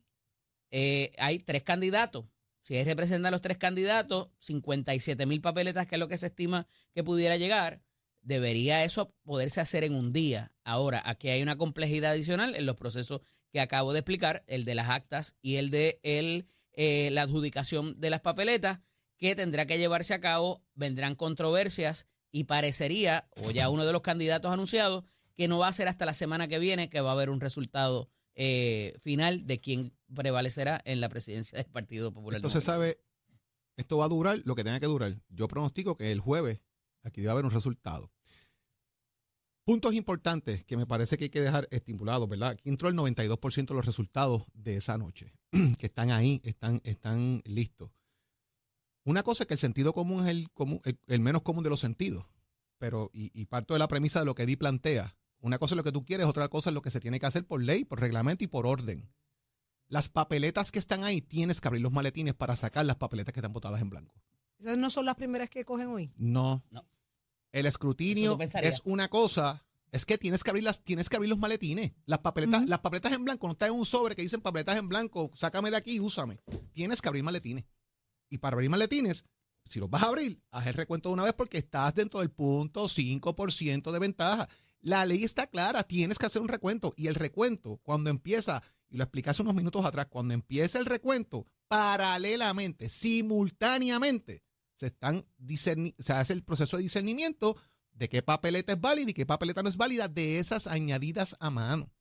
eh, 0.70 1.10
hay 1.18 1.38
tres 1.40 1.62
candidatos. 1.62 2.24
Si 2.60 2.76
él 2.76 2.86
representa 2.86 3.28
a 3.28 3.30
los 3.30 3.40
tres 3.40 3.58
candidatos, 3.58 4.28
57 4.40 5.26
mil 5.26 5.40
papeletas, 5.40 5.86
que 5.86 5.96
es 5.96 5.98
lo 5.98 6.08
que 6.08 6.18
se 6.18 6.26
estima 6.26 6.66
que 6.92 7.02
pudiera 7.02 7.36
llegar, 7.36 7.82
debería 8.22 8.84
eso 8.84 9.14
poderse 9.24 9.60
hacer 9.60 9.84
en 9.84 9.94
un 9.94 10.12
día. 10.12 10.52
Ahora, 10.64 11.02
aquí 11.04 11.28
hay 11.28 11.42
una 11.42 11.56
complejidad 11.56 12.12
adicional 12.12 12.54
en 12.54 12.66
los 12.66 12.76
procesos 12.76 13.22
que 13.50 13.60
acabo 13.60 13.92
de 13.92 14.00
explicar, 14.00 14.44
el 14.46 14.64
de 14.64 14.74
las 14.74 14.90
actas 14.90 15.36
y 15.42 15.56
el 15.56 15.70
de 15.70 16.00
eh, 16.02 17.10
la 17.10 17.22
adjudicación 17.22 18.00
de 18.00 18.10
las 18.10 18.20
papeletas, 18.20 18.80
que 19.16 19.34
tendrá 19.34 19.66
que 19.66 19.78
llevarse 19.78 20.14
a 20.14 20.20
cabo, 20.20 20.62
vendrán 20.74 21.14
controversias 21.14 22.06
y 22.30 22.44
parecería, 22.44 23.28
o 23.42 23.50
ya 23.50 23.68
uno 23.68 23.84
de 23.84 23.92
los 23.92 24.02
candidatos 24.02 24.52
anunciados, 24.52 25.04
que 25.36 25.48
no 25.48 25.58
va 25.58 25.68
a 25.68 25.72
ser 25.72 25.88
hasta 25.88 26.06
la 26.06 26.14
semana 26.14 26.48
que 26.48 26.58
viene 26.58 26.90
que 26.90 27.00
va 27.00 27.10
a 27.10 27.14
haber 27.14 27.30
un 27.30 27.40
resultado 27.40 28.08
eh, 28.34 28.96
final 29.02 29.46
de 29.46 29.60
quién 29.60 29.92
prevalecerá 30.14 30.80
en 30.84 31.00
la 31.00 31.08
presidencia 31.08 31.56
del 31.58 31.70
Partido 31.70 32.12
Popular. 32.12 32.38
Esto 32.38 32.50
se 32.50 32.60
sabe, 32.60 32.98
esto 33.76 33.96
va 33.98 34.06
a 34.06 34.08
durar 34.08 34.40
lo 34.44 34.54
que 34.54 34.64
tenga 34.64 34.80
que 34.80 34.86
durar. 34.86 35.20
Yo 35.28 35.48
pronostico 35.48 35.96
que 35.96 36.12
el 36.12 36.20
jueves 36.20 36.60
aquí 37.02 37.20
debe 37.20 37.32
haber 37.32 37.44
un 37.44 37.50
resultado. 37.50 38.10
Puntos 39.64 39.94
importantes 39.94 40.64
que 40.64 40.76
me 40.76 40.86
parece 40.86 41.16
que 41.16 41.24
hay 41.24 41.30
que 41.30 41.40
dejar 41.42 41.68
estipulados, 41.70 42.28
¿verdad? 42.28 42.50
Aquí 42.50 42.68
entró 42.68 42.88
el 42.88 42.96
92% 42.96 43.66
de 43.68 43.74
los 43.74 43.86
resultados 43.86 44.44
de 44.54 44.76
esa 44.76 44.98
noche, 44.98 45.32
que 45.78 45.86
están 45.86 46.10
ahí, 46.10 46.40
están, 46.44 46.80
están 46.84 47.42
listos. 47.44 47.92
Una 49.04 49.22
cosa 49.22 49.44
es 49.44 49.46
que 49.46 49.54
el 49.54 49.58
sentido 49.60 49.92
común 49.92 50.24
es 50.24 50.30
el, 50.30 50.50
común- 50.50 50.80
el, 50.84 50.98
el 51.06 51.20
menos 51.20 51.42
común 51.42 51.62
de 51.62 51.70
los 51.70 51.80
sentidos, 51.80 52.26
pero, 52.78 53.10
y, 53.12 53.30
y 53.38 53.46
parto 53.46 53.74
de 53.74 53.78
la 53.78 53.88
premisa 53.88 54.18
de 54.20 54.24
lo 54.26 54.34
que 54.34 54.46
Di 54.46 54.56
plantea. 54.56 55.16
Una 55.40 55.58
cosa 55.58 55.74
es 55.74 55.76
lo 55.76 55.84
que 55.84 55.92
tú 55.92 56.04
quieres, 56.04 56.26
otra 56.26 56.48
cosa 56.48 56.70
es 56.70 56.74
lo 56.74 56.82
que 56.82 56.90
se 56.90 57.00
tiene 57.00 57.18
que 57.18 57.26
hacer 57.26 57.46
por 57.46 57.62
ley, 57.62 57.84
por 57.84 58.00
reglamento 58.00 58.44
y 58.44 58.46
por 58.46 58.66
orden. 58.66 59.10
Las 59.88 60.08
papeletas 60.08 60.70
que 60.70 60.78
están 60.78 61.02
ahí, 61.02 61.20
tienes 61.20 61.60
que 61.60 61.68
abrir 61.68 61.82
los 61.82 61.92
maletines 61.92 62.34
para 62.34 62.54
sacar 62.56 62.86
las 62.86 62.96
papeletas 62.96 63.32
que 63.32 63.40
están 63.40 63.52
botadas 63.52 63.80
en 63.80 63.90
blanco. 63.90 64.14
Esas 64.58 64.76
no 64.76 64.90
son 64.90 65.06
las 65.06 65.16
primeras 65.16 65.48
que 65.48 65.64
cogen 65.64 65.88
hoy. 65.88 66.12
No. 66.16 66.62
No. 66.70 66.86
El 67.52 67.66
escrutinio 67.66 68.38
es 68.62 68.82
una 68.84 69.08
cosa, 69.08 69.64
es 69.90 70.06
que 70.06 70.18
tienes 70.18 70.44
que 70.44 70.50
abrir 70.50 70.62
las, 70.62 70.82
tienes 70.82 71.08
que 71.08 71.16
abrir 71.16 71.30
los 71.30 71.38
maletines. 71.38 71.92
Las 72.06 72.20
papeletas, 72.20 72.68
las 72.68 72.78
papeletas 72.78 73.12
en 73.12 73.24
blanco 73.24 73.46
no 73.48 73.52
están 73.54 73.72
en 73.72 73.78
un 73.78 73.86
sobre 73.86 74.14
que 74.14 74.22
dicen 74.22 74.40
papeletas 74.40 74.76
en 74.76 74.88
blanco, 74.88 75.30
sácame 75.34 75.70
de 75.70 75.76
aquí 75.76 75.94
y 75.94 76.00
úsame. 76.00 76.38
Tienes 76.72 77.02
que 77.02 77.08
abrir 77.08 77.24
maletines. 77.24 77.64
Y 78.28 78.38
para 78.38 78.54
abrir 78.54 78.70
maletines, 78.70 79.24
si 79.64 79.80
los 79.80 79.90
vas 79.90 80.02
a 80.02 80.08
abrir, 80.08 80.40
haz 80.52 80.66
el 80.68 80.74
recuento 80.74 81.08
de 81.08 81.14
una 81.14 81.24
vez 81.24 81.32
porque 81.32 81.58
estás 81.58 81.94
dentro 81.94 82.20
del 82.20 82.30
punto 82.30 82.84
5% 82.84 83.90
de 83.90 83.98
ventaja. 83.98 84.48
La 84.82 85.04
ley 85.04 85.24
está 85.24 85.46
clara, 85.46 85.82
tienes 85.82 86.18
que 86.18 86.26
hacer 86.26 86.40
un 86.40 86.48
recuento. 86.48 86.94
Y 86.96 87.08
el 87.08 87.14
recuento, 87.14 87.80
cuando 87.82 88.10
empieza, 88.10 88.62
y 88.88 88.96
lo 88.96 89.04
expliqué 89.04 89.30
hace 89.30 89.42
unos 89.42 89.54
minutos 89.54 89.84
atrás, 89.84 90.06
cuando 90.06 90.34
empieza 90.34 90.78
el 90.78 90.86
recuento, 90.86 91.46
paralelamente, 91.68 92.88
simultáneamente, 92.88 94.42
se, 94.74 94.86
están 94.86 95.26
se 95.46 96.12
hace 96.12 96.32
el 96.32 96.42
proceso 96.42 96.76
de 96.76 96.84
discernimiento 96.84 97.56
de 97.92 98.08
qué 98.08 98.22
papeleta 98.22 98.72
es 98.72 98.80
válida 98.80 99.10
y 99.10 99.14
qué 99.14 99.26
papeleta 99.26 99.62
no 99.62 99.68
es 99.68 99.76
válida 99.76 100.08
de 100.08 100.38
esas 100.38 100.66
añadidas 100.66 101.36
a 101.38 101.50
mano. 101.50 101.92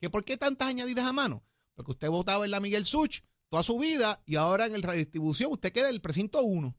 ¿Que 0.00 0.10
¿Por 0.10 0.24
qué 0.24 0.36
tantas 0.36 0.68
añadidas 0.68 1.04
a 1.06 1.12
mano? 1.12 1.44
Porque 1.74 1.92
usted 1.92 2.08
votaba 2.08 2.44
en 2.44 2.50
la 2.50 2.60
Miguel 2.60 2.84
Such 2.84 3.20
toda 3.48 3.62
su 3.62 3.78
vida 3.78 4.22
y 4.26 4.36
ahora 4.36 4.66
en 4.66 4.74
el 4.74 4.82
redistribución 4.82 5.52
usted 5.52 5.72
queda 5.72 5.88
en 5.88 5.94
el 5.94 6.00
precinto 6.00 6.42
1. 6.42 6.76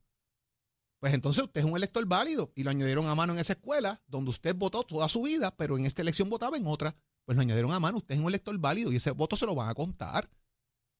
Pues 0.98 1.14
entonces 1.14 1.44
usted 1.44 1.60
es 1.60 1.66
un 1.66 1.76
elector 1.76 2.04
válido 2.06 2.52
y 2.56 2.64
lo 2.64 2.70
añadieron 2.70 3.06
a 3.06 3.14
mano 3.14 3.32
en 3.32 3.38
esa 3.38 3.52
escuela 3.52 4.02
donde 4.06 4.30
usted 4.30 4.54
votó 4.54 4.82
toda 4.82 5.08
su 5.08 5.22
vida, 5.22 5.54
pero 5.56 5.76
en 5.76 5.84
esta 5.84 6.02
elección 6.02 6.28
votaba 6.28 6.56
en 6.56 6.66
otra. 6.66 6.94
Pues 7.24 7.36
lo 7.36 7.42
añadieron 7.42 7.72
a 7.72 7.80
mano, 7.80 7.98
usted 7.98 8.14
es 8.14 8.20
un 8.20 8.28
elector 8.28 8.56
válido 8.58 8.92
y 8.92 8.96
ese 8.96 9.12
voto 9.12 9.36
se 9.36 9.46
lo 9.46 9.54
van 9.54 9.68
a 9.68 9.74
contar. 9.74 10.28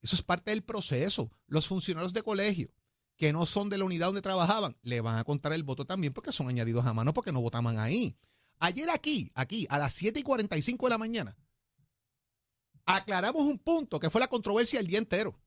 Eso 0.00 0.14
es 0.14 0.22
parte 0.22 0.52
del 0.52 0.62
proceso. 0.62 1.30
Los 1.46 1.66
funcionarios 1.66 2.12
de 2.12 2.22
colegio 2.22 2.72
que 3.16 3.32
no 3.32 3.44
son 3.46 3.68
de 3.68 3.78
la 3.78 3.84
unidad 3.84 4.06
donde 4.06 4.22
trabajaban, 4.22 4.76
le 4.82 5.00
van 5.00 5.18
a 5.18 5.24
contar 5.24 5.52
el 5.52 5.64
voto 5.64 5.84
también 5.84 6.12
porque 6.12 6.30
son 6.30 6.48
añadidos 6.48 6.87
a 6.87 6.94
mano 6.94 7.12
porque 7.12 7.32
no 7.32 7.40
votaban 7.40 7.78
ahí. 7.78 8.16
Ayer 8.61 8.88
aquí, 8.90 9.30
aquí, 9.34 9.66
a 9.70 9.78
las 9.78 9.92
7 9.94 10.20
y 10.20 10.22
45 10.22 10.87
de 10.87 10.90
la 10.90 10.98
mañana, 10.98 11.37
aclaramos 12.87 13.42
un 13.42 13.58
punto 13.58 13.98
que 13.98 14.08
fue 14.08 14.20
la 14.20 14.28
controversia 14.28 14.78
el 14.78 14.87
día 14.87 14.98
entero. 14.98 15.38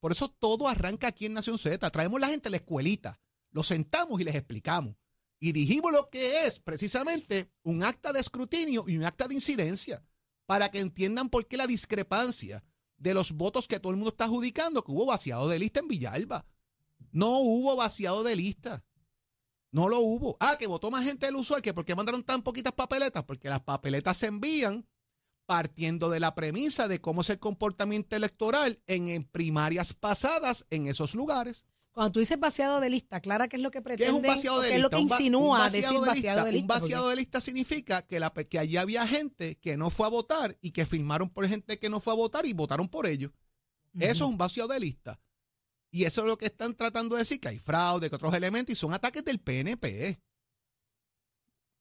Por 0.00 0.12
eso 0.12 0.28
todo 0.28 0.66
arranca 0.66 1.08
aquí 1.08 1.26
en 1.26 1.34
Nación 1.34 1.58
Z. 1.58 1.90
Traemos 1.90 2.18
la 2.20 2.28
gente 2.28 2.48
a 2.48 2.50
la 2.50 2.56
escuelita, 2.56 3.20
los 3.50 3.66
sentamos 3.66 4.20
y 4.20 4.24
les 4.24 4.34
explicamos. 4.34 4.94
Y 5.38 5.52
dijimos 5.52 5.92
lo 5.92 6.10
que 6.10 6.46
es 6.46 6.58
precisamente 6.58 7.50
un 7.62 7.82
acta 7.82 8.12
de 8.12 8.20
escrutinio 8.20 8.84
y 8.86 8.98
un 8.98 9.04
acta 9.04 9.26
de 9.26 9.34
incidencia 9.34 10.04
para 10.46 10.70
que 10.70 10.80
entiendan 10.80 11.30
por 11.30 11.46
qué 11.46 11.56
la 11.56 11.66
discrepancia 11.66 12.62
de 12.98 13.14
los 13.14 13.32
votos 13.32 13.66
que 13.66 13.80
todo 13.80 13.90
el 13.90 13.96
mundo 13.96 14.10
está 14.10 14.24
adjudicando, 14.24 14.84
que 14.84 14.92
hubo 14.92 15.06
vaciado 15.06 15.48
de 15.48 15.58
lista 15.58 15.80
en 15.80 15.88
Villalba. 15.88 16.46
No 17.12 17.38
hubo 17.38 17.74
vaciado 17.76 18.22
de 18.22 18.36
lista. 18.36 18.84
No 19.72 19.88
lo 19.88 20.00
hubo. 20.00 20.36
Ah, 20.40 20.56
que 20.58 20.66
votó 20.66 20.90
más 20.90 21.04
gente 21.04 21.26
del 21.26 21.36
usual, 21.36 21.62
que 21.62 21.72
por 21.72 21.84
qué 21.84 21.94
mandaron 21.94 22.22
tan 22.22 22.42
poquitas 22.42 22.74
papeletas, 22.74 23.24
porque 23.24 23.48
las 23.48 23.62
papeletas 23.62 24.18
se 24.18 24.26
envían 24.26 24.86
partiendo 25.46 26.10
de 26.10 26.20
la 26.20 26.34
premisa 26.34 26.86
de 26.86 27.00
cómo 27.00 27.22
es 27.22 27.30
el 27.30 27.38
comportamiento 27.38 28.14
electoral 28.14 28.82
en 28.86 29.24
primarias 29.24 29.94
pasadas 29.94 30.66
en 30.70 30.86
esos 30.86 31.14
lugares. 31.14 31.66
Cuando 32.00 32.12
tú 32.12 32.20
dices 32.20 32.40
vaciado 32.40 32.80
de 32.80 32.88
lista, 32.88 33.20
Clara, 33.20 33.46
¿qué 33.46 33.56
es 33.56 33.62
lo 33.62 33.70
que 33.70 33.80
¿Qué 33.80 33.82
pretende? 33.82 34.06
es 34.06 34.12
un 34.16 34.22
vaciado 34.22 34.58
de 34.62 34.68
¿Qué 34.68 34.74
lista? 34.74 34.76
es 34.76 34.82
lo 34.84 34.88
que 34.88 34.96
Un 34.96 35.02
un 35.02 35.08
insinúa 35.10 35.58
vaciado 35.58 35.82
decir 35.82 36.00
de 36.00 36.06
vaciado 36.06 36.44
de 36.46 36.52
lista? 36.52 36.62
Un 36.62 36.66
vaciado 36.80 37.08
de 37.10 37.16
lista 37.16 37.40
significa 37.42 38.06
que, 38.06 38.18
la, 38.18 38.30
que 38.30 38.58
allí 38.58 38.78
había 38.78 39.06
gente 39.06 39.58
que 39.58 39.76
no 39.76 39.90
fue 39.90 40.06
a 40.06 40.08
votar 40.08 40.56
y 40.62 40.70
que 40.70 40.86
firmaron 40.86 41.28
por 41.28 41.46
gente 41.46 41.78
que 41.78 41.90
no 41.90 42.00
fue 42.00 42.14
a 42.14 42.16
votar 42.16 42.46
y 42.46 42.54
votaron 42.54 42.88
por 42.88 43.06
ellos. 43.06 43.32
Eso 43.98 44.24
es 44.24 44.30
un 44.30 44.38
vaciado 44.38 44.70
de 44.70 44.80
lista. 44.80 45.20
Y 45.90 46.04
eso 46.04 46.22
es 46.22 46.26
lo 46.26 46.38
que 46.38 46.46
están 46.46 46.74
tratando 46.74 47.16
de 47.16 47.20
decir, 47.20 47.38
que 47.38 47.48
hay 47.48 47.58
fraude, 47.58 48.08
que 48.08 48.16
otros 48.16 48.32
elementos, 48.32 48.72
y 48.72 48.76
son 48.76 48.94
ataques 48.94 49.22
del 49.22 49.38
PNP. 49.38 50.18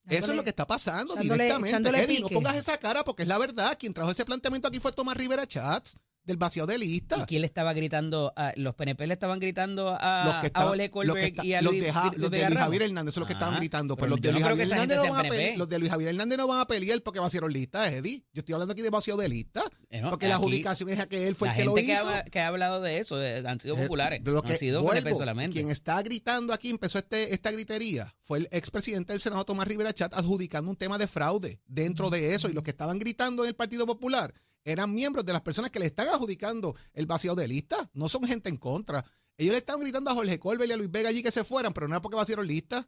Eso 0.10 0.32
es 0.32 0.36
lo 0.36 0.44
que 0.44 0.50
está 0.50 0.68
pasando 0.68 1.16
directamente. 1.16 2.04
Eddie, 2.04 2.20
no 2.20 2.28
pongas 2.28 2.56
esa 2.56 2.78
cara 2.78 3.06
porque 3.06 3.24
es 3.24 3.30
la 3.30 3.38
verdad. 3.38 3.78
Quien 3.80 3.94
trajo 3.94 4.12
ese 4.12 4.26
planteamiento 4.26 4.68
aquí 4.68 4.82
fue 4.82 4.92
Tomás 4.92 5.16
Rivera 5.16 5.48
Chats, 5.48 5.96
del 6.30 6.38
vaciado 6.38 6.68
de 6.68 6.76
¿Y 6.76 6.80
lista. 6.80 7.26
quién 7.26 7.42
le 7.42 7.48
estaba 7.48 7.74
gritando? 7.74 8.32
A, 8.36 8.54
los 8.56 8.74
PNP 8.76 9.06
le 9.08 9.14
estaban 9.14 9.40
gritando 9.40 9.86
Los 9.92 9.98
a, 10.00 10.38
que 10.42 10.46
a 10.46 10.48
estaban- 10.48 10.70
Ole 10.72 10.90
los 11.04 11.16
que 11.18 11.26
está- 11.26 11.46
y 11.46 11.54
a 11.54 11.62
los 11.62 11.74
Luis, 11.74 11.84
de 11.84 11.92
Ja- 11.92 12.04
Luis 12.06 12.18
los 12.18 12.32
de 12.32 12.46
Luis. 12.46 12.58
Javier 12.58 12.82
Hernández 12.84 13.14
son 13.14 13.22
los 13.22 13.28
que 13.28 13.34
estaban 13.34 13.54
Ajá, 13.56 13.60
gritando. 13.62 13.96
Pero 13.98 14.00
pero 14.00 14.10
los 14.16 14.22
de, 14.22 14.28
no 14.28 14.34
Luis 14.34 14.44
que 14.44 14.50
Javier 14.50 14.68
Hernández 14.72 14.98
no 14.98 15.12
van 15.14 15.26
a 15.26 15.30
pelear, 15.30 15.58
los 15.58 15.70
de 15.70 15.80
Luis 15.80 15.92
Javier 15.92 16.10
Hernández 16.10 16.38
no 16.38 16.48
van 16.48 16.60
a 16.62 16.68
pelear 16.68 17.02
porque 17.02 17.20
vaciaron 17.20 17.52
listas, 17.52 17.92
Eddie. 17.92 18.24
Yo 18.32 18.40
estoy 18.40 18.54
hablando 18.54 18.72
aquí 18.74 18.82
de 18.82 18.90
vacío 18.90 19.18
de 19.18 19.28
lista. 19.30 19.64
Eh, 19.90 20.02
no, 20.02 20.10
porque 20.12 20.28
la 20.28 20.36
adjudicación 20.36 20.90
es 20.90 21.00
a 21.00 21.08
que 21.08 21.28
él 21.28 21.36
fue 21.36 21.48
la 21.48 21.54
el 21.56 21.60
que 21.60 21.66
lo 21.66 21.74
que 21.76 21.82
hizo. 21.82 22.10
ha, 22.10 22.24
que 22.24 22.40
ha 22.40 22.48
hablado 22.48 22.80
de 22.82 23.00
eso 23.00 23.22
eh, 23.22 23.44
han 23.46 23.60
sido 23.60 23.76
Eh, 23.78 23.82
populares. 23.84 24.24
de 24.24 24.32
lo 24.32 24.44
que- 24.44 24.54
han 24.54 24.58
sido 24.60 24.84
vuelvo, 24.84 25.02
PNP 25.02 25.18
solamente. 25.18 25.54
Quien 25.56 25.72
está 25.72 26.00
gritando 26.04 26.54
aquí, 26.54 26.70
empezó 26.70 27.00
este, 27.00 27.34
esta 27.34 27.50
gritería, 27.52 28.16
fue 28.22 28.38
el 28.40 28.48
expresidente 28.52 29.14
del 29.14 29.20
Senado, 29.20 29.44
Tomás 29.46 29.68
Rivera 29.68 29.92
Chat, 29.92 30.14
adjudicando 30.14 30.70
un 30.70 30.78
tema 30.78 30.98
de 31.00 31.08
fraude 31.08 31.60
dentro 31.66 32.10
de 32.12 32.34
eso. 32.36 32.50
Y 32.50 32.54
los 32.54 32.64
que 32.64 32.70
estaban 32.72 33.00
gritando 33.00 33.44
en 33.44 33.50
el 33.50 33.56
Partido 33.56 33.86
Popular 33.88 34.34
eran 34.64 34.94
miembros 34.94 35.26
de 35.26 35.34
las 35.34 35.42
personas 35.42 35.72
que 35.72 35.80
le 35.80 35.88
están 35.88 36.08
adjudicando 36.08 36.76
el 36.94 37.06
vacío 37.06 37.36
de 37.36 37.48
lista. 37.48 37.90
No 37.94 38.10
son 38.10 38.24
gente 38.24 38.50
en 38.50 38.58
contra. 38.58 39.04
Ellos 39.38 39.54
le 39.54 39.60
estaban 39.60 39.82
gritando 39.82 40.12
a 40.12 40.14
Jorge 40.14 40.40
Colbert 40.40 40.70
y 40.70 40.74
a 40.74 40.78
Luis 40.78 40.92
Vega 40.92 41.10
allí 41.10 41.24
que 41.24 41.32
se 41.32 41.44
fueran, 41.44 41.74
pero 41.74 41.88
no 41.88 41.96
era 41.96 42.02
porque 42.02 42.18
vaciaron 42.18 42.46
lista. 42.46 42.88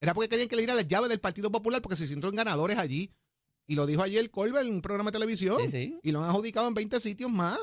Era 0.00 0.14
porque 0.14 0.28
querían 0.28 0.48
que 0.48 0.56
le 0.56 0.62
dieran 0.62 0.76
las 0.76 0.88
llaves 0.88 1.08
del 1.08 1.20
Partido 1.20 1.50
Popular 1.50 1.80
porque 1.80 1.96
se 1.96 2.06
sintieron 2.06 2.34
ganadores 2.34 2.76
allí. 2.76 3.12
Y 3.66 3.76
lo 3.76 3.86
dijo 3.86 4.02
ayer 4.02 4.30
Colbert 4.30 4.66
en 4.66 4.74
un 4.74 4.82
programa 4.82 5.10
de 5.10 5.18
televisión. 5.18 5.60
Sí, 5.62 5.68
sí. 5.68 5.98
Y 6.02 6.10
lo 6.10 6.22
han 6.22 6.30
adjudicado 6.30 6.66
en 6.66 6.74
20 6.74 6.98
sitios 6.98 7.30
más. 7.30 7.58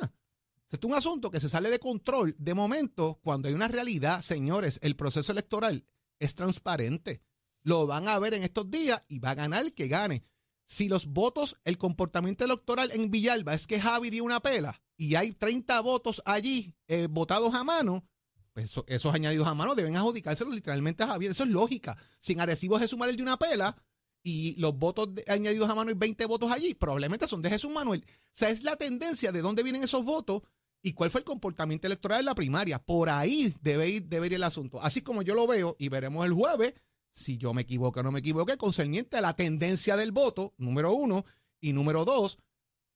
Esto 0.72 0.88
es 0.88 0.92
un 0.92 0.98
asunto 0.98 1.32
que 1.32 1.40
se 1.40 1.50
sale 1.50 1.70
de 1.70 1.80
control 1.80 2.36
de 2.38 2.54
momento 2.54 3.20
cuando 3.24 3.48
hay 3.48 3.56
una 3.56 3.68
realidad, 3.68 4.22
señores. 4.22 4.80
El 4.84 4.96
proceso 4.96 5.32
electoral 5.32 5.84
es 6.20 6.36
transparente. 6.36 7.22
Lo 7.64 7.88
van 7.88 8.08
a 8.08 8.20
ver 8.20 8.36
en 8.36 8.44
estos 8.44 8.70
días 8.70 9.04
y 9.08 9.20
va 9.20 9.32
a 9.32 9.36
ganar 9.36 9.64
el 9.64 9.74
que 9.74 9.88
gane. 9.88 10.24
Si 10.72 10.88
los 10.88 11.08
votos, 11.08 11.58
el 11.66 11.80
comportamiento 11.80 12.46
electoral 12.46 12.92
en 12.92 13.10
Villalba 13.10 13.56
es 13.56 13.66
que 13.66 13.82
Javi 13.82 14.12
dio 14.12 14.24
una 14.24 14.40
pela 14.40 14.80
y 14.98 15.16
hay 15.16 15.32
30 15.32 15.80
votos 15.82 16.22
allí 16.26 16.76
eh, 16.88 17.08
votados 17.10 17.56
a 17.56 17.64
mano, 17.64 18.06
pues 18.54 18.66
eso- 18.66 18.86
esos 18.88 19.14
añadidos 19.16 19.48
a 19.48 19.56
mano 19.56 19.74
deben 19.74 19.96
adjudicárselos 19.98 20.54
literalmente 20.54 21.02
a 21.04 21.08
Javier. 21.08 21.32
Eso 21.32 21.44
es 21.44 21.50
lógica. 21.50 21.98
Sin 22.20 22.40
Arecibo 22.40 22.78
Jesús 22.78 23.00
Manuel 23.00 23.18
de 23.18 23.24
una 23.24 23.38
pela 23.40 23.76
y 24.22 24.56
los 24.62 24.78
votos 24.78 25.10
añadidos 25.28 25.68
a 25.70 25.76
mano 25.76 25.90
y 25.90 25.96
20 25.96 26.26
votos 26.28 26.52
allí, 26.52 26.76
probablemente 26.76 27.26
son 27.26 27.42
de 27.42 27.50
Jesús 27.50 27.72
Manuel. 27.72 28.06
O 28.08 28.12
sea, 28.32 28.50
es 28.50 28.64
la 28.64 28.76
tendencia 28.76 29.32
de 29.32 29.42
dónde 29.42 29.64
vienen 29.64 29.84
esos 29.84 30.04
votos 30.04 30.44
y 30.84 30.94
cuál 30.94 31.10
fue 31.10 31.22
el 31.22 31.26
comportamiento 31.26 31.88
electoral 31.88 32.20
en 32.20 32.26
la 32.26 32.36
primaria. 32.36 32.78
Por 32.78 33.10
ahí 33.10 33.56
debe 33.62 33.90
ir, 33.90 34.04
debe 34.08 34.28
ir 34.28 34.34
el 34.36 34.44
asunto. 34.44 34.80
Así 34.84 35.02
como 35.02 35.24
yo 35.24 35.34
lo 35.34 35.48
veo 35.48 35.76
y 35.80 35.90
veremos 35.90 36.26
el 36.28 36.34
jueves 36.34 36.74
si 37.20 37.38
yo 37.38 37.54
me 37.54 37.64
equivoco 37.64 38.00
o 38.00 38.04
no 38.04 38.12
me 38.12 38.20
equivoqué, 38.20 38.58
concerniente 38.58 39.18
a 39.18 39.22
la 39.22 39.36
tendencia 39.36 39.98
del 39.98 40.12
voto, 40.12 40.54
número 40.58 40.94
uno, 40.94 41.26
y 41.60 41.74
número 41.74 42.06
dos, 42.06 42.40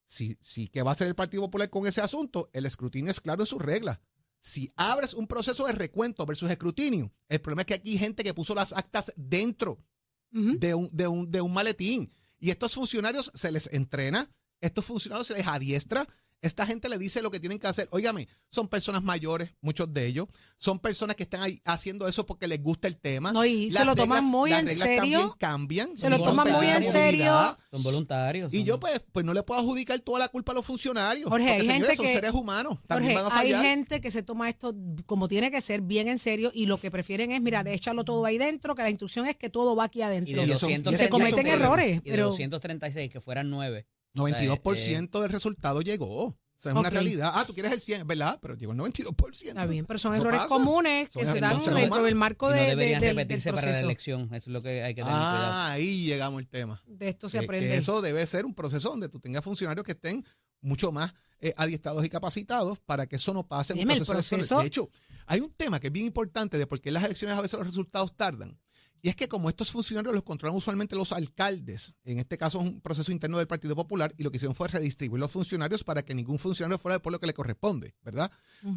si, 0.06 0.38
si 0.40 0.70
qué 0.70 0.82
va 0.82 0.92
a 0.92 0.94
hacer 0.94 1.08
el 1.08 1.16
Partido 1.16 1.44
Popular 1.44 1.70
con 1.70 1.86
ese 1.86 2.02
asunto, 2.02 2.50
el 2.54 2.66
escrutinio 2.66 3.12
es 3.12 3.20
claro 3.20 3.44
en 3.44 3.48
sus 3.48 3.62
reglas. 3.62 4.00
Si 4.40 4.72
abres 4.76 5.14
un 5.14 5.28
proceso 5.28 5.68
de 5.68 5.74
recuento 5.74 6.26
versus 6.26 6.50
escrutinio, 6.50 7.14
el 7.28 7.42
problema 7.42 7.62
es 7.62 7.68
que 7.68 7.74
aquí 7.76 7.92
hay 7.92 7.98
gente 7.98 8.24
que 8.24 8.34
puso 8.34 8.56
las 8.56 8.74
actas 8.74 9.14
dentro 9.16 9.84
de 10.32 10.74
un, 10.74 10.90
de 10.92 11.08
un, 11.08 11.30
de 11.30 11.42
un 11.42 11.54
maletín. 11.54 12.14
Y 12.40 12.50
estos 12.50 12.74
funcionarios 12.74 13.32
se 13.34 13.52
les 13.52 13.72
entrena, 13.74 14.30
estos 14.60 14.86
funcionarios 14.86 15.28
se 15.28 15.34
les 15.34 15.48
adiestra, 15.48 16.08
esta 16.44 16.66
gente 16.68 16.90
le 16.90 16.98
dice 17.00 17.22
lo 17.24 17.32
que 17.32 17.40
tienen 17.40 17.58
que 17.58 17.66
hacer. 17.68 17.88
Óigame, 17.92 18.28
son 18.50 18.68
personas 18.68 19.02
mayores, 19.02 19.50
muchos 19.62 19.92
de 19.94 20.06
ellos, 20.06 20.28
son 20.58 20.78
personas 20.80 21.16
que 21.16 21.24
están 21.24 21.42
ahí 21.42 21.60
haciendo 21.66 22.08
eso 22.08 22.26
porque 22.26 22.48
les 22.48 22.62
gusta 22.62 22.88
el 22.88 22.98
tema. 22.98 23.32
No, 23.32 23.44
y 23.44 23.72
se 23.72 23.80
Las 23.80 23.88
lo 23.88 23.96
toman 23.96 24.20
reglas- 24.20 24.32
muy 24.32 24.50
las 24.52 24.60
en 24.60 24.66
reglas 24.68 24.84
serio. 24.84 25.00
también 25.20 25.38
cambian. 25.40 25.98
Se 25.98 26.10
lo 26.10 26.22
toman 26.22 26.52
muy 26.52 26.68
en 26.68 26.84
serio. 26.84 27.58
Son 27.72 27.82
voluntarios. 27.84 28.54
Y 28.54 28.58
son- 28.58 28.66
yo 28.66 28.80
pues, 28.80 29.04
pues 29.12 29.26
no 29.26 29.34
le 29.34 29.42
puedo 29.44 29.60
adjudicar 29.60 30.00
toda 30.02 30.20
la 30.20 30.28
culpa 30.28 30.52
a 30.52 30.56
los 30.56 30.66
funcionarios. 30.66 31.30
Jorge, 31.30 31.48
porque, 31.48 31.62
hay 31.62 31.66
señores, 31.68 31.80
gente 31.88 31.96
son 31.96 32.06
que- 32.06 32.14
seres 32.14 32.32
humanos. 32.34 32.78
También 32.88 33.14
Jorge, 33.14 33.24
van 33.30 33.32
a 33.38 33.40
hay 33.42 33.52
fallar. 33.54 33.66
gente 33.66 34.02
que 34.02 34.12
se 34.12 34.22
toma 34.24 34.50
esto 34.50 34.76
como 35.06 35.28
tiene 35.28 35.50
que 35.50 35.62
ser, 35.62 35.82
bien 35.82 36.08
en 36.08 36.20
serio, 36.20 36.52
y 36.54 36.66
lo 36.68 36.78
que 36.78 36.92
prefieren 36.92 37.32
es, 37.32 37.42
mira, 37.42 37.64
de 37.64 37.74
echarlo 37.74 38.04
todo 38.04 38.26
ahí 38.26 38.38
dentro, 38.38 38.76
que 38.76 38.82
la 38.84 38.90
instrucción 38.90 39.26
es 39.28 39.36
que 39.36 39.50
todo 39.50 39.76
va 39.76 39.86
aquí 39.86 40.00
y 40.00 40.02
adentro. 40.04 40.42
de 40.42 40.48
Y 40.48 40.52
eso- 40.52 40.70
y 40.70 40.74
236, 40.74 41.00
se 41.00 41.10
cometen 41.10 41.48
errores, 41.48 42.02
Y 42.04 42.10
de 42.10 42.12
pero- 42.12 42.26
236, 42.28 43.10
que 43.10 43.22
fueran 43.22 43.50
9. 43.50 43.88
92% 44.16 45.22
del 45.22 45.30
resultado 45.32 45.82
llegó. 45.82 46.26
O 46.26 46.38
sea, 46.64 46.72
es 46.72 46.78
una 46.78 46.90
realidad. 46.90 47.32
Ah, 47.34 47.44
tú 47.46 47.54
quieres 47.54 47.74
el 47.74 47.82
100, 47.82 48.08
¿verdad? 48.08 48.40
Pero 48.42 48.54
llegó 48.56 48.72
el 48.72 48.78
92%. 48.78 49.48
Está 49.50 49.66
bien, 49.66 49.86
pero 49.86 50.00
son 50.00 50.16
errores 50.16 50.40
pasa. 50.44 50.48
comunes 50.56 51.10
que 51.10 51.26
Son 51.26 51.34
se 51.34 51.40
dan 51.42 51.58
dentro 51.58 51.74
humanos. 51.74 52.04
del 52.06 52.16
marco 52.16 52.48
Y 52.48 52.50
no 52.52 52.56
de, 52.56 52.62
de- 52.62 52.70
deberían 52.70 53.02
del, 53.02 53.16
repetirse 53.18 53.50
para 53.52 53.62
la 53.64 53.68
proceso. 53.68 53.86
elección. 53.86 54.22
Eso 54.34 54.36
es 54.36 54.48
lo 54.48 54.62
que 54.62 54.82
hay 54.82 54.96
que 54.96 55.02
tener 55.02 55.14
cuidado. 55.18 55.52
Ah, 55.54 55.72
ahí 55.74 56.06
llegamos 56.06 56.40
al 56.40 56.48
tema. 56.48 56.82
De 56.88 57.10
esto 57.10 57.28
se 57.28 57.40
Que- 57.40 57.42
que 57.42 57.46
aprende. 57.48 57.76
eso 57.76 58.02
debe 58.02 58.26
ser 58.28 58.46
un 58.46 58.54
proceso 58.56 58.90
donde 58.92 59.10
tú 59.10 59.20
tengas 59.20 59.44
funcionarios 59.44 59.86
que 59.86 59.92
estén 59.92 60.24
mucho 60.62 60.94
más 60.94 61.14
eh, 61.42 61.54
adiestrados 61.58 62.06
y 62.06 62.10
capacitados 62.10 62.80
para 62.80 63.06
que 63.08 63.18
eso 63.18 63.34
no 63.34 63.46
pase 63.46 63.74
en 63.74 63.80
un 63.80 63.82
Dime, 63.82 63.94
el 63.96 64.06
proceso, 64.06 64.38
proceso- 64.38 64.62
De 64.62 64.68
hecho, 64.68 64.90
hay 65.26 65.42
un 65.42 65.52
tema 65.52 65.82
que 65.82 65.88
es 65.88 65.94
bien 65.94 66.06
importante 66.06 66.58
de 66.58 66.66
por 66.66 66.80
qué 66.80 66.88
en 66.90 66.94
las 66.94 67.04
elecciones 67.04 67.36
a 67.36 67.42
veces 67.42 67.58
los 67.60 67.68
resultados 67.68 68.16
tardan. 68.16 68.58
Y 69.04 69.10
es 69.10 69.16
que 69.16 69.28
como 69.28 69.50
estos 69.50 69.70
funcionarios 69.70 70.16
los 70.16 70.24
controlan 70.24 70.58
usualmente 70.58 70.96
los 70.96 71.12
alcaldes, 71.12 71.94
en 72.06 72.18
este 72.20 72.38
caso 72.38 72.60
es 72.60 72.66
un 72.66 72.82
proceso 72.82 73.12
interno 73.12 73.38
del 73.38 73.48
Partido 73.48 73.76
Popular, 73.76 74.16
y 74.18 74.24
lo 74.24 74.32
que 74.32 74.38
hicieron 74.38 74.56
fue 74.56 74.70
redistribuir 74.70 75.20
los 75.20 75.30
funcionarios 75.30 75.84
para 75.84 76.04
que 76.04 76.16
ningún 76.16 76.40
funcionario 76.40 76.80
fuera 76.80 76.96
del 76.96 77.02
pueblo 77.02 77.20
que 77.20 77.28
le 77.28 77.34
corresponde, 77.34 77.94
¿verdad? 78.02 78.32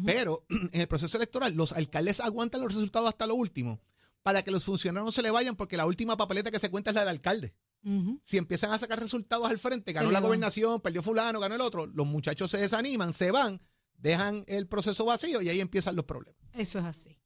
Pero 0.05 0.45
en 0.73 0.81
el 0.81 0.87
proceso 0.87 1.17
electoral 1.17 1.55
los 1.55 1.71
alcaldes 1.71 2.19
aguantan 2.19 2.61
los 2.61 2.73
resultados 2.73 3.07
hasta 3.07 3.25
lo 3.25 3.35
último 3.35 3.81
para 4.21 4.43
que 4.43 4.51
los 4.51 4.65
funcionarios 4.65 5.05
no 5.05 5.11
se 5.11 5.21
le 5.23 5.31
vayan 5.31 5.55
porque 5.55 5.77
la 5.77 5.85
última 5.85 6.17
papeleta 6.17 6.51
que 6.51 6.59
se 6.59 6.69
cuenta 6.69 6.91
es 6.91 6.95
la 6.95 7.01
del 7.01 7.09
alcalde 7.09 7.55
si 8.23 8.37
empiezan 8.37 8.71
a 8.71 8.77
sacar 8.77 8.99
resultados 8.99 9.49
al 9.49 9.57
frente, 9.57 9.93
ganó 9.93 10.11
la 10.11 10.19
gobernación, 10.19 10.81
perdió 10.81 11.01
fulano, 11.01 11.39
ganó 11.39 11.55
el 11.55 11.61
otro, 11.61 11.85
los 11.85 12.05
muchachos 12.05 12.51
se 12.51 12.57
desaniman, 12.57 13.13
se 13.13 13.31
van, 13.31 13.61
dejan 13.97 14.43
el 14.47 14.67
proceso 14.67 15.05
vacío 15.05 15.41
y 15.41 15.49
ahí 15.49 15.61
empiezan 15.61 15.95
los 15.95 16.05
problemas. 16.05 16.41
Eso 16.53 16.79
es 16.79 16.85
así. 16.85 17.17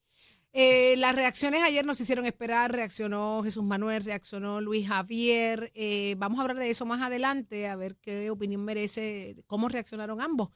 Eh, 0.54 0.96
las 0.98 1.16
reacciones 1.16 1.64
ayer 1.64 1.86
nos 1.86 2.02
hicieron 2.02 2.26
esperar, 2.26 2.74
reaccionó 2.74 3.42
Jesús 3.42 3.64
Manuel, 3.64 4.04
reaccionó 4.04 4.60
Luis 4.60 4.88
Javier. 4.88 5.72
Eh, 5.76 6.16
vamos 6.18 6.40
a 6.40 6.42
hablar 6.42 6.58
de 6.58 6.70
eso 6.70 6.86
más 6.86 7.02
adelante, 7.02 7.70
a 7.70 7.78
ver 7.78 7.96
qué 8.02 8.30
opinión 8.30 8.66
merece, 8.66 9.38
cómo 9.48 9.70
reaccionaron 9.70 10.20
ambos. 10.20 10.50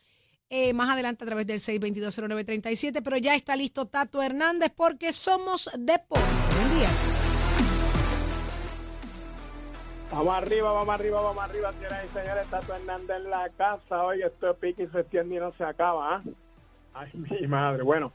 Eh, 0.50 0.74
más 0.74 0.90
adelante 0.90 1.24
a 1.24 1.28
través 1.28 1.48
del 1.48 1.60
6220937, 1.60 3.02
pero 3.04 3.18
ya 3.18 3.36
está 3.36 3.56
listo 3.56 3.88
Tato 3.88 4.22
Hernández 4.22 4.72
porque 4.76 5.14
somos 5.14 5.72
deporte. 5.78 6.26
Buen 6.58 6.78
día. 6.78 6.90
Vamos 10.12 10.36
arriba, 10.36 10.72
vamos 10.72 10.94
arriba, 10.94 11.22
vamos 11.22 11.44
arriba, 11.44 11.72
señoras 11.74 12.06
y 12.06 12.14
señores. 12.14 12.48
Tato 12.48 12.76
Hernández 12.76 13.18
en 13.18 13.30
la 13.30 13.50
casa. 13.58 14.04
Oye, 14.04 14.26
esto 14.26 14.56
pique 14.58 14.84
y 14.84 14.88
se 14.88 15.00
extiende 15.00 15.36
y 15.36 15.40
no 15.40 15.54
se 15.54 15.64
acaba. 15.64 16.18
¿ah? 16.18 16.24
Ay, 16.94 17.10
mi 17.14 17.48
madre. 17.48 17.82
Bueno, 17.82 18.14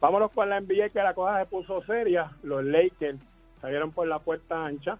Vámonos 0.00 0.30
con 0.30 0.48
la 0.48 0.60
NBA 0.60 0.90
que 0.90 1.02
la 1.02 1.14
cosa 1.14 1.40
se 1.40 1.46
puso 1.46 1.82
seria. 1.82 2.30
Los 2.42 2.64
Lakers 2.64 3.18
salieron 3.60 3.90
por 3.90 4.06
la 4.06 4.20
puerta 4.20 4.64
ancha, 4.64 4.98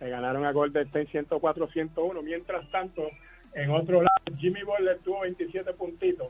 le 0.00 0.08
ganaron 0.08 0.44
a 0.44 0.52
Golden 0.52 0.86
State 0.86 1.08
104-101. 1.28 2.22
Mientras 2.22 2.70
tanto, 2.70 3.08
en 3.54 3.70
otro 3.70 4.02
lado, 4.02 4.38
Jimmy 4.38 4.62
Butler 4.62 4.98
tuvo 4.98 5.20
27 5.20 5.72
puntitos. 5.72 6.28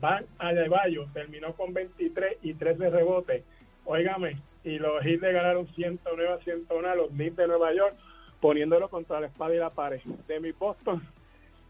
Van 0.00 0.24
Adebayo 0.38 1.06
terminó 1.12 1.54
con 1.54 1.72
23 1.72 2.38
y 2.42 2.54
13 2.54 2.90
rebotes. 2.90 3.44
Óigame, 3.84 4.36
y 4.64 4.78
los 4.78 5.02
Heat 5.02 5.20
le 5.20 5.32
ganaron 5.32 5.66
109 5.74 6.32
a 6.32 6.38
101 6.38 6.88
a 6.88 6.94
los 6.94 7.08
Knicks 7.10 7.36
de 7.36 7.48
Nueva 7.48 7.72
York, 7.74 7.94
poniéndolo 8.40 8.88
contra 8.88 9.20
la 9.20 9.26
espada 9.26 9.54
y 9.54 9.58
la 9.58 9.70
pared. 9.70 10.00
De 10.28 10.38
mi 10.38 10.52
Boston, 10.52 11.02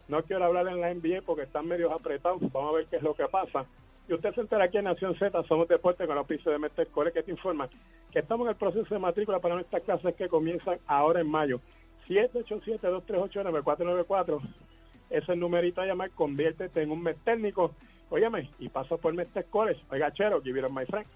no 0.09 0.23
quiero 0.25 0.45
hablar 0.45 0.69
en 0.69 0.81
la 0.81 0.93
NBA 0.93 1.23
porque 1.25 1.45
están 1.45 1.67
medio 1.67 1.93
apretados. 1.93 2.41
Vamos 2.53 2.75
a 2.75 2.77
ver 2.77 2.87
qué 2.87 2.97
es 2.97 3.03
lo 3.03 3.15
que 3.15 3.27
pasa. 3.29 3.65
Y 4.09 4.15
usted 4.15 4.35
se 4.35 4.41
entera 4.41 4.65
aquí 4.65 4.79
en 4.79 4.85
Nación 4.85 5.15
Z, 5.17 5.43
somos 5.45 5.69
deporte 5.69 6.05
con 6.07 6.17
la 6.17 6.23
oficio 6.23 6.51
de 6.51 6.59
Mestre 6.59 6.87
Core 6.87 7.13
que 7.13 7.23
te 7.23 7.31
informa 7.31 7.69
que 8.11 8.19
estamos 8.19 8.47
en 8.47 8.51
el 8.51 8.57
proceso 8.57 8.93
de 8.93 9.01
matrícula 9.01 9.39
para 9.39 9.55
nuestras 9.55 9.83
clases 9.83 10.17
que 10.17 10.29
comienzan 10.29 10.79
ahora 10.87 11.21
en 11.21 11.29
mayo. 11.29 11.61
787-238-9494 12.09 14.41
es 15.11 15.29
el 15.29 15.39
numerito 15.39 15.81
a 15.81 15.87
llamar, 15.87 16.11
conviértete 16.11 16.83
en 16.83 16.91
un 16.91 17.01
mes 17.03 17.17
técnico. 17.25 17.71
Óyeme, 18.11 18.51
y 18.59 18.69
paso 18.69 18.99
por 18.99 19.15
Mestre 19.15 19.45
College. 19.45 19.81
Oiga, 19.91 20.13
chero, 20.13 20.43
give 20.43 20.59
it 20.59 20.65
up, 20.65 20.73
my 20.73 20.85
friend. 20.85 21.07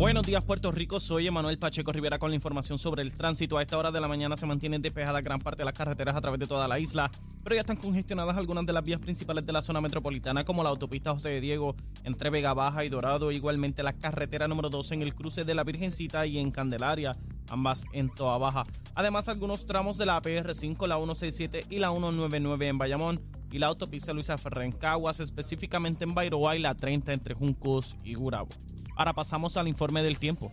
Buenos 0.00 0.24
días 0.24 0.42
Puerto 0.42 0.72
Rico, 0.72 0.98
soy 0.98 1.26
Emanuel 1.26 1.58
Pacheco 1.58 1.92
Rivera 1.92 2.18
con 2.18 2.30
la 2.30 2.34
información 2.34 2.78
sobre 2.78 3.02
el 3.02 3.14
tránsito. 3.14 3.58
A 3.58 3.62
esta 3.62 3.76
hora 3.76 3.92
de 3.92 4.00
la 4.00 4.08
mañana 4.08 4.34
se 4.34 4.46
mantienen 4.46 4.80
despejadas 4.80 5.22
gran 5.22 5.40
parte 5.40 5.58
de 5.58 5.66
las 5.66 5.74
carreteras 5.74 6.16
a 6.16 6.22
través 6.22 6.40
de 6.40 6.46
toda 6.46 6.66
la 6.66 6.78
isla, 6.78 7.10
pero 7.44 7.54
ya 7.54 7.60
están 7.60 7.76
congestionadas 7.76 8.38
algunas 8.38 8.64
de 8.64 8.72
las 8.72 8.82
vías 8.82 9.02
principales 9.02 9.44
de 9.44 9.52
la 9.52 9.60
zona 9.60 9.82
metropolitana 9.82 10.42
como 10.42 10.62
la 10.62 10.70
autopista 10.70 11.12
José 11.12 11.28
de 11.28 11.42
Diego 11.42 11.76
entre 12.02 12.30
Vega 12.30 12.54
Baja 12.54 12.82
y 12.82 12.88
Dorado, 12.88 13.30
igualmente 13.30 13.82
la 13.82 13.92
carretera 13.92 14.48
número 14.48 14.70
12 14.70 14.94
en 14.94 15.02
el 15.02 15.14
cruce 15.14 15.44
de 15.44 15.54
la 15.54 15.64
Virgencita 15.64 16.24
y 16.24 16.38
en 16.38 16.50
Candelaria, 16.50 17.12
ambas 17.50 17.84
en 17.92 18.08
Toa 18.08 18.38
Baja. 18.38 18.64
Además 18.94 19.28
algunos 19.28 19.66
tramos 19.66 19.98
de 19.98 20.06
la 20.06 20.22
APR5, 20.22 20.86
la 20.86 20.96
167 20.96 21.66
y 21.68 21.78
la 21.78 21.90
199 21.90 22.68
en 22.68 22.78
Bayamón 22.78 23.20
y 23.52 23.58
la 23.58 23.66
autopista 23.66 24.14
Luisa 24.14 24.38
Ferrer 24.38 24.64
en 24.64 24.72
Caguas, 24.72 25.20
específicamente 25.20 26.04
en 26.04 26.14
Bairoa 26.14 26.56
y 26.56 26.60
la 26.60 26.74
30 26.74 27.12
entre 27.12 27.34
Juncos 27.34 27.98
y 28.02 28.14
Gurabo. 28.14 28.48
Ahora 29.00 29.14
pasamos 29.14 29.56
al 29.56 29.66
informe 29.66 30.02
del 30.02 30.18
tiempo. 30.18 30.52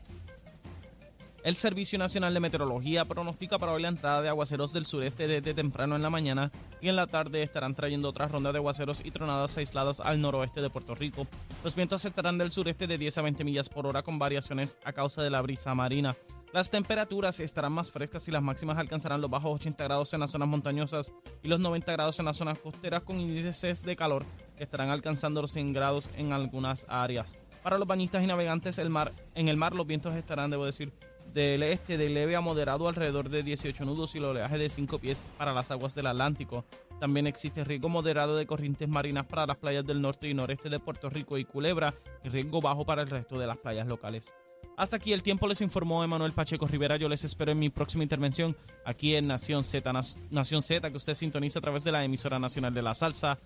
El 1.44 1.58
Servicio 1.58 2.00
Nacional 2.00 2.34
de 2.34 2.40
Meteorología 2.40 3.04
pronostica 3.04 3.60
para 3.60 3.74
hoy 3.74 3.82
la 3.82 3.90
entrada 3.90 4.22
de 4.22 4.30
aguaceros 4.30 4.72
del 4.72 4.86
sureste 4.86 5.28
desde 5.28 5.54
temprano 5.54 5.98
en 5.98 6.02
la 6.02 6.10
mañana 6.10 6.50
y 6.80 6.88
en 6.88 6.96
la 6.96 7.08
tarde 7.08 7.44
estarán 7.44 7.76
trayendo 7.76 8.08
otras 8.08 8.32
rondas 8.32 8.54
de 8.54 8.60
aguaceros 8.60 9.02
y 9.04 9.12
tronadas 9.12 9.58
aisladas 9.58 10.00
al 10.00 10.22
noroeste 10.22 10.62
de 10.62 10.70
Puerto 10.70 10.96
Rico. 10.96 11.28
Los 11.62 11.76
vientos 11.76 12.06
estarán 12.06 12.38
del 12.38 12.52
sureste 12.52 12.88
de 12.88 12.98
10 12.98 13.18
a 13.18 13.22
20 13.24 13.44
millas 13.44 13.68
por 13.68 13.86
hora 13.86 14.02
con 14.02 14.18
variaciones 14.18 14.78
a 14.86 14.94
causa 14.94 15.22
de 15.22 15.30
la 15.30 15.42
brisa 15.42 15.76
marina. 15.76 16.16
Las 16.54 16.72
temperaturas 16.72 17.42
estarán 17.42 17.74
más 17.74 17.92
frescas 17.92 18.30
y 18.30 18.32
las 18.32 18.42
máximas 18.42 18.78
alcanzarán 18.78 19.20
los 19.20 19.30
bajos 19.30 19.56
80 19.56 19.84
grados 19.84 20.14
en 20.14 20.22
las 20.22 20.32
zonas 20.32 20.48
montañosas 20.48 21.12
y 21.44 21.50
los 21.50 21.60
90 21.60 21.92
grados 21.92 22.18
en 22.20 22.26
las 22.26 22.38
zonas 22.38 22.60
costeras 22.60 23.04
con 23.04 23.20
índices 23.20 23.84
de 23.84 23.98
calor 23.98 24.26
que 24.56 24.64
estarán 24.64 24.90
alcanzando 24.90 25.42
los 25.42 25.52
100 25.52 25.74
grados 25.74 26.10
en 26.16 26.32
algunas 26.32 26.86
áreas. 26.88 27.36
Para 27.68 27.80
los 27.80 27.88
bañistas 27.90 28.24
y 28.24 28.28
navegantes 28.28 28.80
el 28.80 28.90
mar, 28.90 29.12
en 29.36 29.50
el 29.50 29.58
mar 29.58 29.76
los 29.76 29.86
vientos 29.86 30.16
estarán, 30.16 30.50
debo 30.50 30.66
decir, 30.66 30.94
del 31.34 31.62
este 31.64 31.98
de 31.98 32.08
leve 32.08 32.38
a 32.38 32.40
moderado 32.40 32.88
alrededor 32.88 33.28
de 33.28 33.44
18 33.44 33.84
nudos 33.84 34.16
y 34.16 34.20
el 34.20 34.24
oleaje 34.24 34.58
de 34.58 34.70
5 34.70 35.00
pies 35.00 35.26
para 35.38 35.52
las 35.52 35.70
aguas 35.70 35.94
del 35.94 36.08
Atlántico. 36.08 36.64
También 37.02 37.28
existe 37.28 37.66
riesgo 37.66 37.90
moderado 37.90 38.38
de 38.38 38.46
corrientes 38.46 38.88
marinas 38.88 39.26
para 39.26 39.46
las 39.46 39.58
playas 39.58 39.86
del 39.86 40.02
norte 40.02 40.30
y 40.30 40.34
noreste 40.34 40.70
de 40.70 40.80
Puerto 40.80 41.10
Rico 41.10 41.38
y 41.38 41.44
Culebra 41.44 41.94
y 42.24 42.30
riesgo 42.30 42.62
bajo 42.62 42.86
para 42.86 43.02
el 43.02 43.10
resto 43.10 43.38
de 43.38 43.48
las 43.48 43.58
playas 43.58 43.86
locales. 43.86 44.32
Hasta 44.78 44.96
aquí 44.96 45.12
el 45.12 45.22
tiempo 45.22 45.46
les 45.46 45.60
informó 45.60 46.06
Emanuel 46.06 46.32
Pacheco 46.32 46.68
Rivera. 46.68 46.96
Yo 46.96 47.10
les 47.10 47.26
espero 47.26 47.52
en 47.52 47.60
mi 47.60 47.70
próxima 47.70 48.04
intervención 48.04 48.56
aquí 48.86 49.16
en 49.16 49.28
Nación 49.28 49.66
Z, 49.66 49.92
Nación 50.30 50.62
Z, 50.62 50.90
que 50.90 50.96
usted 50.96 51.16
sintoniza 51.16 51.60
a 51.60 51.64
través 51.64 51.84
de 51.84 51.92
la 51.92 52.06
emisora 52.06 52.40
nacional 52.40 52.74
de 52.74 52.82
la 52.82 52.96
salsa 52.96 53.38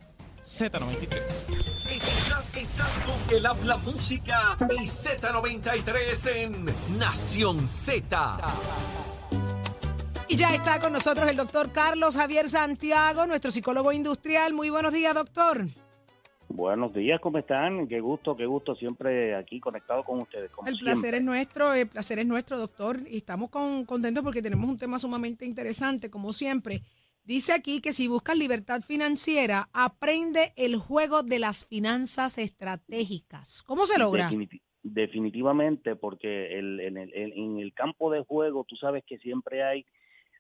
Z93. 0.44 1.71
Estás, 2.62 3.00
con 3.00 3.36
el 3.36 3.44
habla 3.44 3.78
música 3.78 4.56
y 4.70 4.84
Z93 4.84 6.32
en 6.36 6.66
Nación 7.00 7.68
Z. 7.68 8.38
Y 10.28 10.36
ya 10.36 10.54
está 10.54 10.80
con 10.80 10.94
nosotros 10.94 11.28
el 11.28 11.38
doctor 11.38 11.72
Carlos 11.72 12.16
Javier 12.16 12.48
Santiago, 12.48 13.26
nuestro 13.26 13.50
psicólogo 13.50 13.92
industrial. 13.92 14.54
Muy 14.54 14.70
buenos 14.70 14.94
días, 14.94 15.16
doctor. 15.16 15.66
Buenos 16.50 16.94
días, 16.94 17.20
¿cómo 17.20 17.40
están? 17.40 17.88
Qué 17.88 18.00
gusto, 18.00 18.38
qué 18.38 18.46
gusto 18.46 18.76
siempre 18.76 19.36
aquí 19.36 19.60
conectado 19.60 20.04
con 20.04 20.22
ustedes. 20.22 20.52
el 20.68 20.78
placer 20.78 21.16
es 21.16 21.24
nuestro, 21.24 21.74
el 21.74 21.88
placer 21.88 22.20
es 22.20 22.28
nuestro, 22.28 22.60
doctor. 22.60 23.00
Y 23.08 23.18
estamos 23.18 23.50
con, 23.50 23.86
contentos 23.86 24.24
porque 24.24 24.44
tenemos 24.44 24.70
un 24.70 24.78
tema 24.78 25.00
sumamente 25.00 25.48
interesante, 25.48 26.12
como 26.12 26.32
siempre. 26.32 26.84
Dice 27.24 27.54
aquí 27.54 27.82
que 27.82 27.94
si 27.94 28.08
buscas 28.08 28.38
libertad 28.38 28.82
financiera, 28.82 29.70
aprende 29.74 30.54
el 30.58 30.76
juego 30.76 31.24
de 31.24 31.40
las 31.40 31.66
finanzas 31.66 32.38
estratégicas. 32.38 33.64
¿Cómo 33.64 33.86
se 33.86 34.00
logra? 34.00 34.30
definitivamente, 34.84 35.96
porque 35.96 36.58
el, 36.58 36.80
en, 36.80 36.98
el, 36.98 37.14
en, 37.14 37.60
el, 37.60 37.74
campo 37.74 38.12
de 38.12 38.24
juego 38.24 38.66
tú 38.68 38.76
sabes 38.76 39.04
que 39.06 39.20
siempre 39.20 39.64
hay 39.64 39.86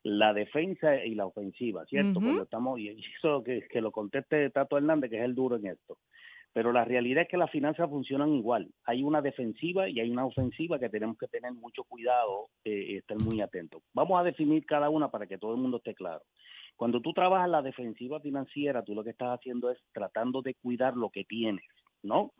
la 0.03 0.33
defensa 0.33 1.05
y 1.05 1.13
la 1.13 1.27
ofensiva, 1.27 1.85
¿cierto? 1.85 2.19
Cuando 2.19 2.43
estamos, 2.43 2.79
y 2.79 2.89
eso 2.89 3.43
que, 3.43 3.67
que 3.69 3.81
lo 3.81 3.91
conteste 3.91 4.49
Tato 4.49 4.77
Hernández, 4.77 5.11
que 5.11 5.17
es 5.17 5.23
el 5.23 5.35
duro 5.35 5.57
en 5.57 5.67
esto. 5.67 5.97
Pero 6.53 6.73
la 6.73 6.83
realidad 6.83 7.23
es 7.23 7.29
que 7.29 7.37
las 7.37 7.51
finanzas 7.51 7.89
funcionan 7.89 8.33
igual. 8.33 8.67
Hay 8.85 9.03
una 9.03 9.21
defensiva 9.21 9.87
y 9.87 9.99
hay 9.99 10.09
una 10.09 10.25
ofensiva 10.25 10.79
que 10.79 10.89
tenemos 10.89 11.17
que 11.17 11.27
tener 11.27 11.53
mucho 11.53 11.83
cuidado 11.85 12.49
eh, 12.65 12.87
y 12.89 12.97
estar 12.97 13.17
muy 13.19 13.39
atentos. 13.39 13.81
Vamos 13.93 14.19
a 14.19 14.23
definir 14.23 14.65
cada 14.65 14.89
una 14.89 15.09
para 15.09 15.27
que 15.27 15.37
todo 15.37 15.53
el 15.53 15.61
mundo 15.61 15.77
esté 15.77 15.93
claro. 15.93 16.23
Cuando 16.75 17.01
tú 17.01 17.13
trabajas 17.13 17.49
la 17.49 17.61
defensiva 17.61 18.19
financiera, 18.19 18.83
tú 18.83 18.95
lo 18.95 19.03
que 19.03 19.11
estás 19.11 19.39
haciendo 19.39 19.69
es 19.69 19.77
tratando 19.93 20.41
de 20.41 20.55
cuidar 20.55 20.97
lo 20.97 21.09
que 21.09 21.23
tienes, 21.23 21.65
¿no? 22.01 22.33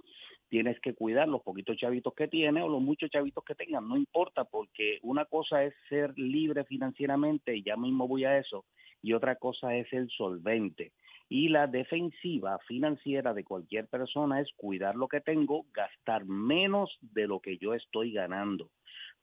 Tienes 0.50 0.80
que 0.82 0.94
cuidar 0.94 1.28
los 1.28 1.44
poquitos 1.44 1.78
chavitos 1.78 2.14
que 2.14 2.28
tienes 2.28 2.64
o 2.64 2.68
los 2.68 2.82
muchos 2.82 3.10
chavitos 3.10 3.44
que 3.46 3.56
tengas, 3.56 3.84
no 3.84 3.96
importa, 3.96 4.44
porque 4.44 5.00
una 5.04 5.26
cosa 5.26 5.64
es 5.64 5.74
ser 5.88 6.12
libre 6.18 6.66
financieramente, 6.66 7.62
ya 7.62 7.78
mismo 7.78 8.08
voy 8.08 8.26
a 8.26 8.38
eso, 8.38 8.66
y 9.02 9.14
otra 9.14 9.36
cosa 9.36 9.76
es 9.76 9.92
el 9.94 10.10
solvente. 10.10 10.92
Y 11.30 11.48
la 11.48 11.68
defensiva 11.68 12.60
financiera 12.68 13.34
de 13.34 13.46
cualquier 13.46 13.88
persona 13.88 14.42
es 14.42 14.52
cuidar 14.58 14.96
lo 14.96 15.08
que 15.08 15.22
tengo, 15.22 15.66
gastar 15.74 16.26
menos 16.26 16.98
de 17.00 17.28
lo 17.28 17.40
que 17.40 17.58
yo 17.58 17.74
estoy 17.74 18.12
ganando. 18.12 18.70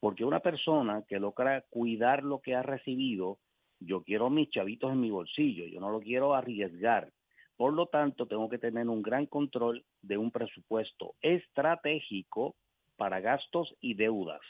Porque 0.01 0.25
una 0.25 0.41
persona 0.41 1.03
que 1.07 1.19
logra 1.19 1.63
cuidar 1.69 2.23
lo 2.23 2.41
que 2.41 2.55
ha 2.55 2.63
recibido, 2.63 3.39
yo 3.81 4.03
quiero 4.03 4.31
mis 4.31 4.51
chavitos 4.51 4.93
en 4.93 5.01
mi 5.01 5.11
bolsillo, 5.11 5.67
yo 5.67 5.81
no 5.81 5.91
lo 5.91 6.01
quiero 6.01 6.35
arriesgar. 6.35 7.11
Por 7.57 7.73
lo 7.73 7.87
tanto, 7.87 8.27
tengo 8.27 8.49
que 8.49 8.59
tener 8.59 8.89
un 8.89 9.03
gran 9.03 9.27
control 9.27 9.85
de 10.03 10.17
un 10.17 10.31
presupuesto 10.31 11.15
estratégico 11.21 12.55
para 12.97 13.21
gastos 13.21 13.75
y 13.81 13.95
deudas. 13.95 14.41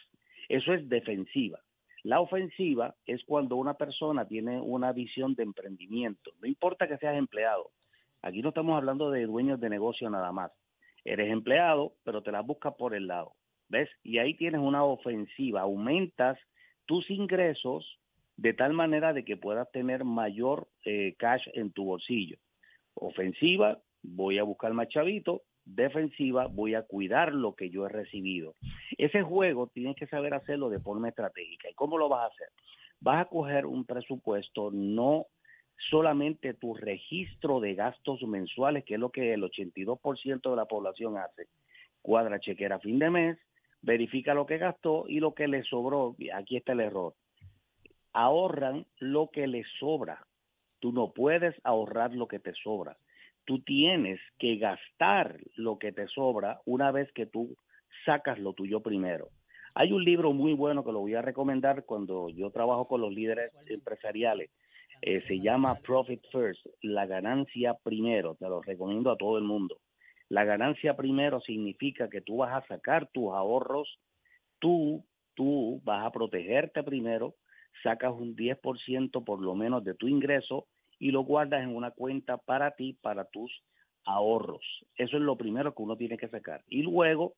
Eso 0.48 0.74
es 0.74 0.88
defensiva. 0.88 1.60
La 2.02 2.20
ofensiva 2.20 2.94
es 3.06 3.24
cuando 3.24 3.56
una 3.56 3.74
persona 3.74 4.26
tiene 4.26 4.60
una 4.60 4.92
visión 4.92 5.34
de 5.34 5.42
emprendimiento. 5.42 6.32
No 6.40 6.46
importa 6.46 6.86
que 6.86 6.98
seas 6.98 7.16
empleado. 7.16 7.70
Aquí 8.22 8.40
no 8.42 8.50
estamos 8.50 8.76
hablando 8.76 9.10
de 9.10 9.26
dueños 9.26 9.60
de 9.60 9.68
negocio 9.68 10.08
nada 10.10 10.32
más. 10.32 10.52
Eres 11.04 11.30
empleado, 11.30 11.94
pero 12.04 12.22
te 12.22 12.32
la 12.32 12.40
buscas 12.40 12.74
por 12.74 12.94
el 12.94 13.06
lado. 13.06 13.32
¿Ves? 13.68 13.88
Y 14.02 14.18
ahí 14.18 14.34
tienes 14.34 14.60
una 14.60 14.84
ofensiva. 14.84 15.62
Aumentas 15.62 16.38
tus 16.86 17.10
ingresos 17.10 17.98
de 18.38 18.54
tal 18.54 18.72
manera 18.72 19.12
de 19.12 19.24
que 19.24 19.36
puedas 19.36 19.70
tener 19.72 20.04
mayor 20.04 20.68
eh, 20.84 21.16
cash 21.18 21.42
en 21.54 21.72
tu 21.72 21.84
bolsillo. 21.84 22.38
Ofensiva, 22.94 23.78
voy 24.02 24.38
a 24.38 24.44
buscar 24.44 24.72
más 24.72 24.88
chavito, 24.88 25.42
defensiva, 25.64 26.46
voy 26.46 26.76
a 26.76 26.82
cuidar 26.82 27.34
lo 27.34 27.56
que 27.56 27.68
yo 27.68 27.84
he 27.84 27.88
recibido. 27.88 28.54
Ese 28.96 29.22
juego 29.22 29.66
tienes 29.66 29.96
que 29.96 30.06
saber 30.06 30.34
hacerlo 30.34 30.70
de 30.70 30.78
forma 30.78 31.08
estratégica. 31.08 31.68
¿Y 31.68 31.74
cómo 31.74 31.98
lo 31.98 32.08
vas 32.08 32.22
a 32.22 32.32
hacer? 32.32 32.48
Vas 33.00 33.22
a 33.22 33.28
coger 33.28 33.66
un 33.66 33.84
presupuesto, 33.84 34.70
no 34.72 35.26
solamente 35.90 36.54
tu 36.54 36.74
registro 36.74 37.58
de 37.58 37.74
gastos 37.74 38.22
mensuales, 38.22 38.84
que 38.84 38.94
es 38.94 39.00
lo 39.00 39.10
que 39.10 39.34
el 39.34 39.42
82% 39.42 40.48
de 40.48 40.56
la 40.56 40.66
población 40.66 41.16
hace. 41.18 41.48
Cuadra 42.02 42.38
chequera 42.38 42.76
a 42.76 42.80
fin 42.80 43.00
de 43.00 43.10
mes, 43.10 43.38
verifica 43.82 44.32
lo 44.32 44.46
que 44.46 44.58
gastó 44.58 45.06
y 45.08 45.18
lo 45.18 45.34
que 45.34 45.48
le 45.48 45.64
sobró. 45.64 46.14
Aquí 46.32 46.56
está 46.56 46.72
el 46.72 46.80
error 46.80 47.14
ahorran 48.18 48.84
lo 48.98 49.30
que 49.30 49.46
les 49.46 49.66
sobra. 49.78 50.26
Tú 50.80 50.92
no 50.92 51.12
puedes 51.12 51.54
ahorrar 51.62 52.12
lo 52.14 52.26
que 52.26 52.40
te 52.40 52.52
sobra. 52.52 52.96
Tú 53.44 53.60
tienes 53.62 54.18
que 54.40 54.56
gastar 54.56 55.38
lo 55.54 55.78
que 55.78 55.92
te 55.92 56.08
sobra 56.08 56.60
una 56.64 56.90
vez 56.90 57.10
que 57.12 57.26
tú 57.26 57.54
sacas 58.04 58.40
lo 58.40 58.54
tuyo 58.54 58.80
primero. 58.80 59.28
Hay 59.74 59.92
un 59.92 60.02
libro 60.02 60.32
muy 60.32 60.52
bueno 60.52 60.84
que 60.84 60.90
lo 60.90 60.98
voy 60.98 61.14
a 61.14 61.22
recomendar 61.22 61.84
cuando 61.84 62.28
yo 62.30 62.50
trabajo 62.50 62.88
con 62.88 63.00
los 63.00 63.12
líderes 63.12 63.52
empresariales. 63.66 64.50
Eh, 65.00 65.22
se 65.28 65.38
llama 65.38 65.76
Profit 65.76 66.20
First, 66.32 66.66
la 66.82 67.06
ganancia 67.06 67.74
primero, 67.84 68.34
te 68.34 68.48
lo 68.48 68.60
recomiendo 68.62 69.12
a 69.12 69.16
todo 69.16 69.38
el 69.38 69.44
mundo. 69.44 69.78
La 70.28 70.42
ganancia 70.42 70.96
primero 70.96 71.40
significa 71.40 72.08
que 72.08 72.20
tú 72.20 72.38
vas 72.38 72.52
a 72.52 72.66
sacar 72.66 73.08
tus 73.12 73.32
ahorros, 73.32 74.00
tú, 74.58 75.04
tú 75.34 75.80
vas 75.84 76.04
a 76.04 76.10
protegerte 76.10 76.82
primero, 76.82 77.36
sacas 77.82 78.12
un 78.12 78.36
10% 78.36 79.24
por 79.24 79.40
lo 79.40 79.54
menos 79.54 79.84
de 79.84 79.94
tu 79.94 80.08
ingreso 80.08 80.66
y 80.98 81.10
lo 81.10 81.22
guardas 81.22 81.62
en 81.62 81.74
una 81.74 81.90
cuenta 81.90 82.36
para 82.36 82.72
ti, 82.72 82.94
para 83.00 83.24
tus 83.24 83.50
ahorros. 84.04 84.64
Eso 84.96 85.16
es 85.16 85.22
lo 85.22 85.36
primero 85.36 85.74
que 85.74 85.82
uno 85.82 85.96
tiene 85.96 86.16
que 86.16 86.28
sacar. 86.28 86.62
Y 86.68 86.82
luego 86.82 87.34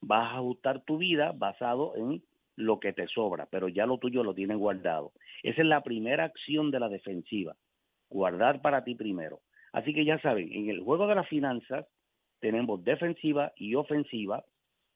vas 0.00 0.32
a 0.32 0.36
ajustar 0.36 0.82
tu 0.84 0.98
vida 0.98 1.32
basado 1.32 1.94
en 1.96 2.22
lo 2.56 2.78
que 2.78 2.92
te 2.92 3.06
sobra, 3.08 3.46
pero 3.46 3.68
ya 3.68 3.86
lo 3.86 3.98
tuyo 3.98 4.22
lo 4.22 4.34
tienes 4.34 4.58
guardado. 4.58 5.12
Esa 5.42 5.62
es 5.62 5.66
la 5.66 5.82
primera 5.82 6.24
acción 6.24 6.70
de 6.70 6.80
la 6.80 6.88
defensiva, 6.88 7.56
guardar 8.08 8.60
para 8.60 8.84
ti 8.84 8.94
primero. 8.94 9.40
Así 9.72 9.94
que 9.94 10.04
ya 10.04 10.20
saben, 10.20 10.52
en 10.52 10.68
el 10.68 10.80
juego 10.80 11.06
de 11.06 11.14
las 11.14 11.28
finanzas 11.28 11.86
tenemos 12.40 12.82
defensiva 12.84 13.52
y 13.56 13.74
ofensiva. 13.74 14.44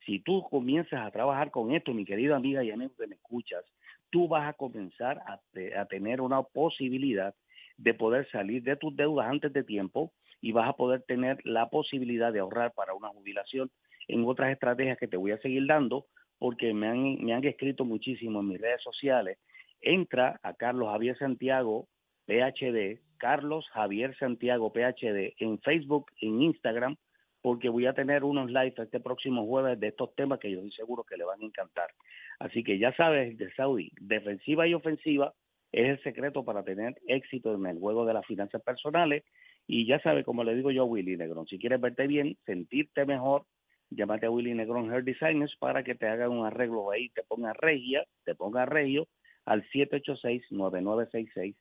Si 0.05 0.21
tú 0.21 0.43
comienzas 0.51 1.07
a 1.07 1.11
trabajar 1.11 1.51
con 1.51 1.73
esto, 1.73 1.95
mi 1.95 2.05
querida 2.05 2.37
amiga 2.37 2.63
y 2.63 2.71
amigo 2.71 2.93
que 2.99 3.07
me 3.07 3.15
escuchas, 3.15 3.65
tú 4.11 4.29
vas 4.29 4.49
a 4.49 4.53
comenzar 4.53 5.21
a, 5.27 5.41
tener 5.87 6.21
una 6.21 6.43
posibilidad 6.43 7.35
de 7.77 7.95
poder 7.95 8.29
salir 8.31 8.63
de 8.63 8.77
tus 8.77 8.95
deudas 8.95 9.27
antes 9.29 9.53
de 9.53 9.65
tiempo 9.65 10.13
y 10.41 10.53
vas 10.53 10.69
a 10.69 10.75
poder 10.75 11.03
tener 11.03 11.39
la 11.45 11.69
posibilidad 11.69 12.33
de 12.33 12.41
ahorrar 12.41 12.73
para 12.73 12.95
una 12.95 13.09
jubilación 13.09 13.71
en 14.09 14.25
otras 14.25 14.53
estrategias 14.53 14.99
que 14.99 15.09
te 15.09 15.17
voy 15.17 15.33
a 15.33 15.39
seguir 15.39 15.67
dando 15.67 16.07
porque 16.39 16.73
me 16.75 16.87
han, 16.89 17.25
me 17.25 17.33
han 17.33 17.45
escrito 17.45 17.85
muchísimo 17.85 18.41
en 18.41 18.49
mis 18.49 18.61
redes 18.61 18.83
sociales. 18.83 19.39
Entra 19.81 20.39
a 20.43 20.55
Carlos 20.55 20.89
Javier 20.89 21.17
Santiago 21.19 21.89
PhD, 22.27 23.01
Carlos 23.19 23.67
Javier 23.73 24.17
Santiago 24.19 24.73
PhD 24.73 25.35
en 25.39 25.59
Facebook, 25.61 26.07
en 26.21 26.43
Instagram, 26.43 26.97
porque 27.45 27.69
voy 27.69 27.85
a 27.85 27.93
tener 27.93 28.25
unos 28.25 28.51
live 28.51 28.73
este 28.75 29.01
próximo 29.01 29.45
jueves 29.45 29.79
de 29.79 29.89
estos 29.89 30.15
temas 30.15 30.39
que 30.39 30.51
yo 30.51 30.57
estoy 30.57 30.73
seguro 30.73 31.05
que 31.05 31.19
le 31.19 31.25
van 31.25 31.43
a 31.43 31.45
encantar. 31.45 31.91
Así 32.39 32.65
que 32.65 32.79
ya 32.79 32.97
sabes, 32.97 33.37
de 33.37 33.53
Saudi, 33.53 33.93
defensiva 34.01 34.67
y 34.67 34.73
ofensiva 34.73 35.35
es 35.71 35.91
el 35.91 36.03
secreto 36.03 36.43
para 36.43 36.65
tener 36.65 36.95
éxito 37.07 37.55
en 37.55 37.67
el 37.67 37.79
juego 37.79 38.07
de 38.07 38.15
las 38.15 38.25
finanzas 38.25 38.63
personales. 38.63 39.25
Y 39.67 39.85
ya 39.85 40.01
sabes, 40.01 40.25
como 40.25 40.43
le 40.43 40.55
digo 40.55 40.71
yo 40.71 40.85
a 40.85 40.87
Willy 40.87 41.19
Negrón, 41.19 41.47
si 41.47 41.59
quieres 41.59 41.83
verte 41.83 42.07
bien, 42.07 42.39
sentirte 42.47 43.05
mejor, 43.05 43.45
llámate 43.91 44.25
a 44.25 44.31
Willy 44.31 44.55
Negrón 44.55 44.91
Hair 44.91 45.05
Designers 45.05 45.55
para 45.59 45.85
que 45.85 45.95
te 45.95 46.09
hagan 46.09 46.31
un 46.31 46.47
arreglo 46.47 46.93
ahí, 46.93 47.11
te 47.11 47.25
ponga 47.25 47.53
regia, 47.53 48.07
te 48.25 48.35
ponga 48.35 48.65
regio 48.65 49.07
al 49.45 49.69
786-9966, 49.69 51.55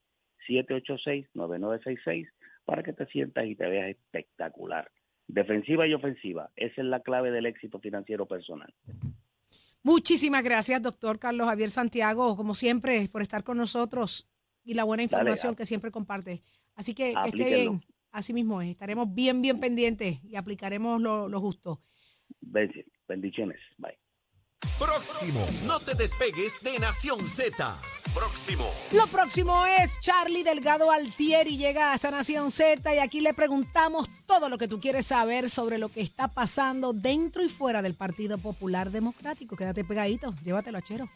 786-9966, 0.48 2.30
para 2.63 2.84
que 2.84 2.93
te 2.93 3.06
sientas 3.08 3.46
y 3.48 3.58
te 3.58 3.67
veas 3.67 3.89
espectacular. 3.89 4.89
Defensiva 5.27 5.88
y 5.88 5.93
ofensiva, 5.93 6.51
esa 6.55 6.81
es 6.81 6.88
la 6.88 7.01
clave 7.01 7.31
del 7.31 7.45
éxito 7.45 7.79
financiero 7.79 8.27
personal. 8.27 8.73
Muchísimas 9.81 10.43
gracias, 10.43 10.81
doctor 10.81 11.19
Carlos 11.19 11.47
Javier 11.47 11.69
Santiago, 11.69 12.36
como 12.38 12.55
siempre, 12.55 13.07
por 13.12 13.21
estar 13.21 13.43
con 13.43 13.57
nosotros 13.57 14.29
y 14.63 14.75
la 14.75 14.83
buena 14.83 15.03
información 15.03 15.55
que 15.55 15.65
siempre 15.65 15.91
comparte. 15.91 16.41
Así 16.75 16.93
que 16.93 17.13
que 17.13 17.29
esté 17.29 17.62
bien, 17.62 17.81
así 18.12 18.33
mismo 18.33 18.62
es, 18.62 18.69
estaremos 18.69 19.13
bien, 19.13 19.41
bien 19.41 19.59
pendientes 19.59 20.23
y 20.23 20.36
aplicaremos 20.36 21.01
lo, 21.01 21.27
lo 21.27 21.39
justo. 21.39 21.81
Bendiciones. 23.07 23.59
Bye. 23.77 24.02
Próximo. 24.80 25.45
No 25.65 25.80
te 25.80 25.95
despegues 25.95 26.62
de 26.62 26.80
Nación 26.80 27.19
Z. 27.26 27.76
Próximo. 28.13 28.69
Lo 28.91 29.08
próximo 29.08 29.65
es 29.65 29.99
Charlie 30.02 30.43
Delgado 30.43 30.91
Altieri 30.91 31.58
llega 31.58 31.93
hasta 31.93 32.12
Nación 32.12 32.52
Z 32.52 32.93
y 32.93 32.99
aquí 32.99 33.21
le 33.21 33.34
preguntamos 33.34 34.08
todo 34.28 34.49
lo 34.49 34.58
que 34.58 34.67
tú 34.67 34.80
quieres 34.80 35.08
saber 35.08 35.49
sobre 35.49 35.78
lo 35.78 35.89
que 35.89 36.02
está 36.02 36.28
pasando 36.28 36.93
dentro 36.93 37.43
y 37.43 37.49
fuera 37.49 37.82
del 37.82 37.95
Partido 37.95 38.38
Popular 38.38 38.91
Democrático. 38.91 39.56
Quédate 39.56 39.84
pegadito, 39.84 40.34
llévatelo 40.43 40.78
a 40.78 40.82
Chero. 40.82 41.10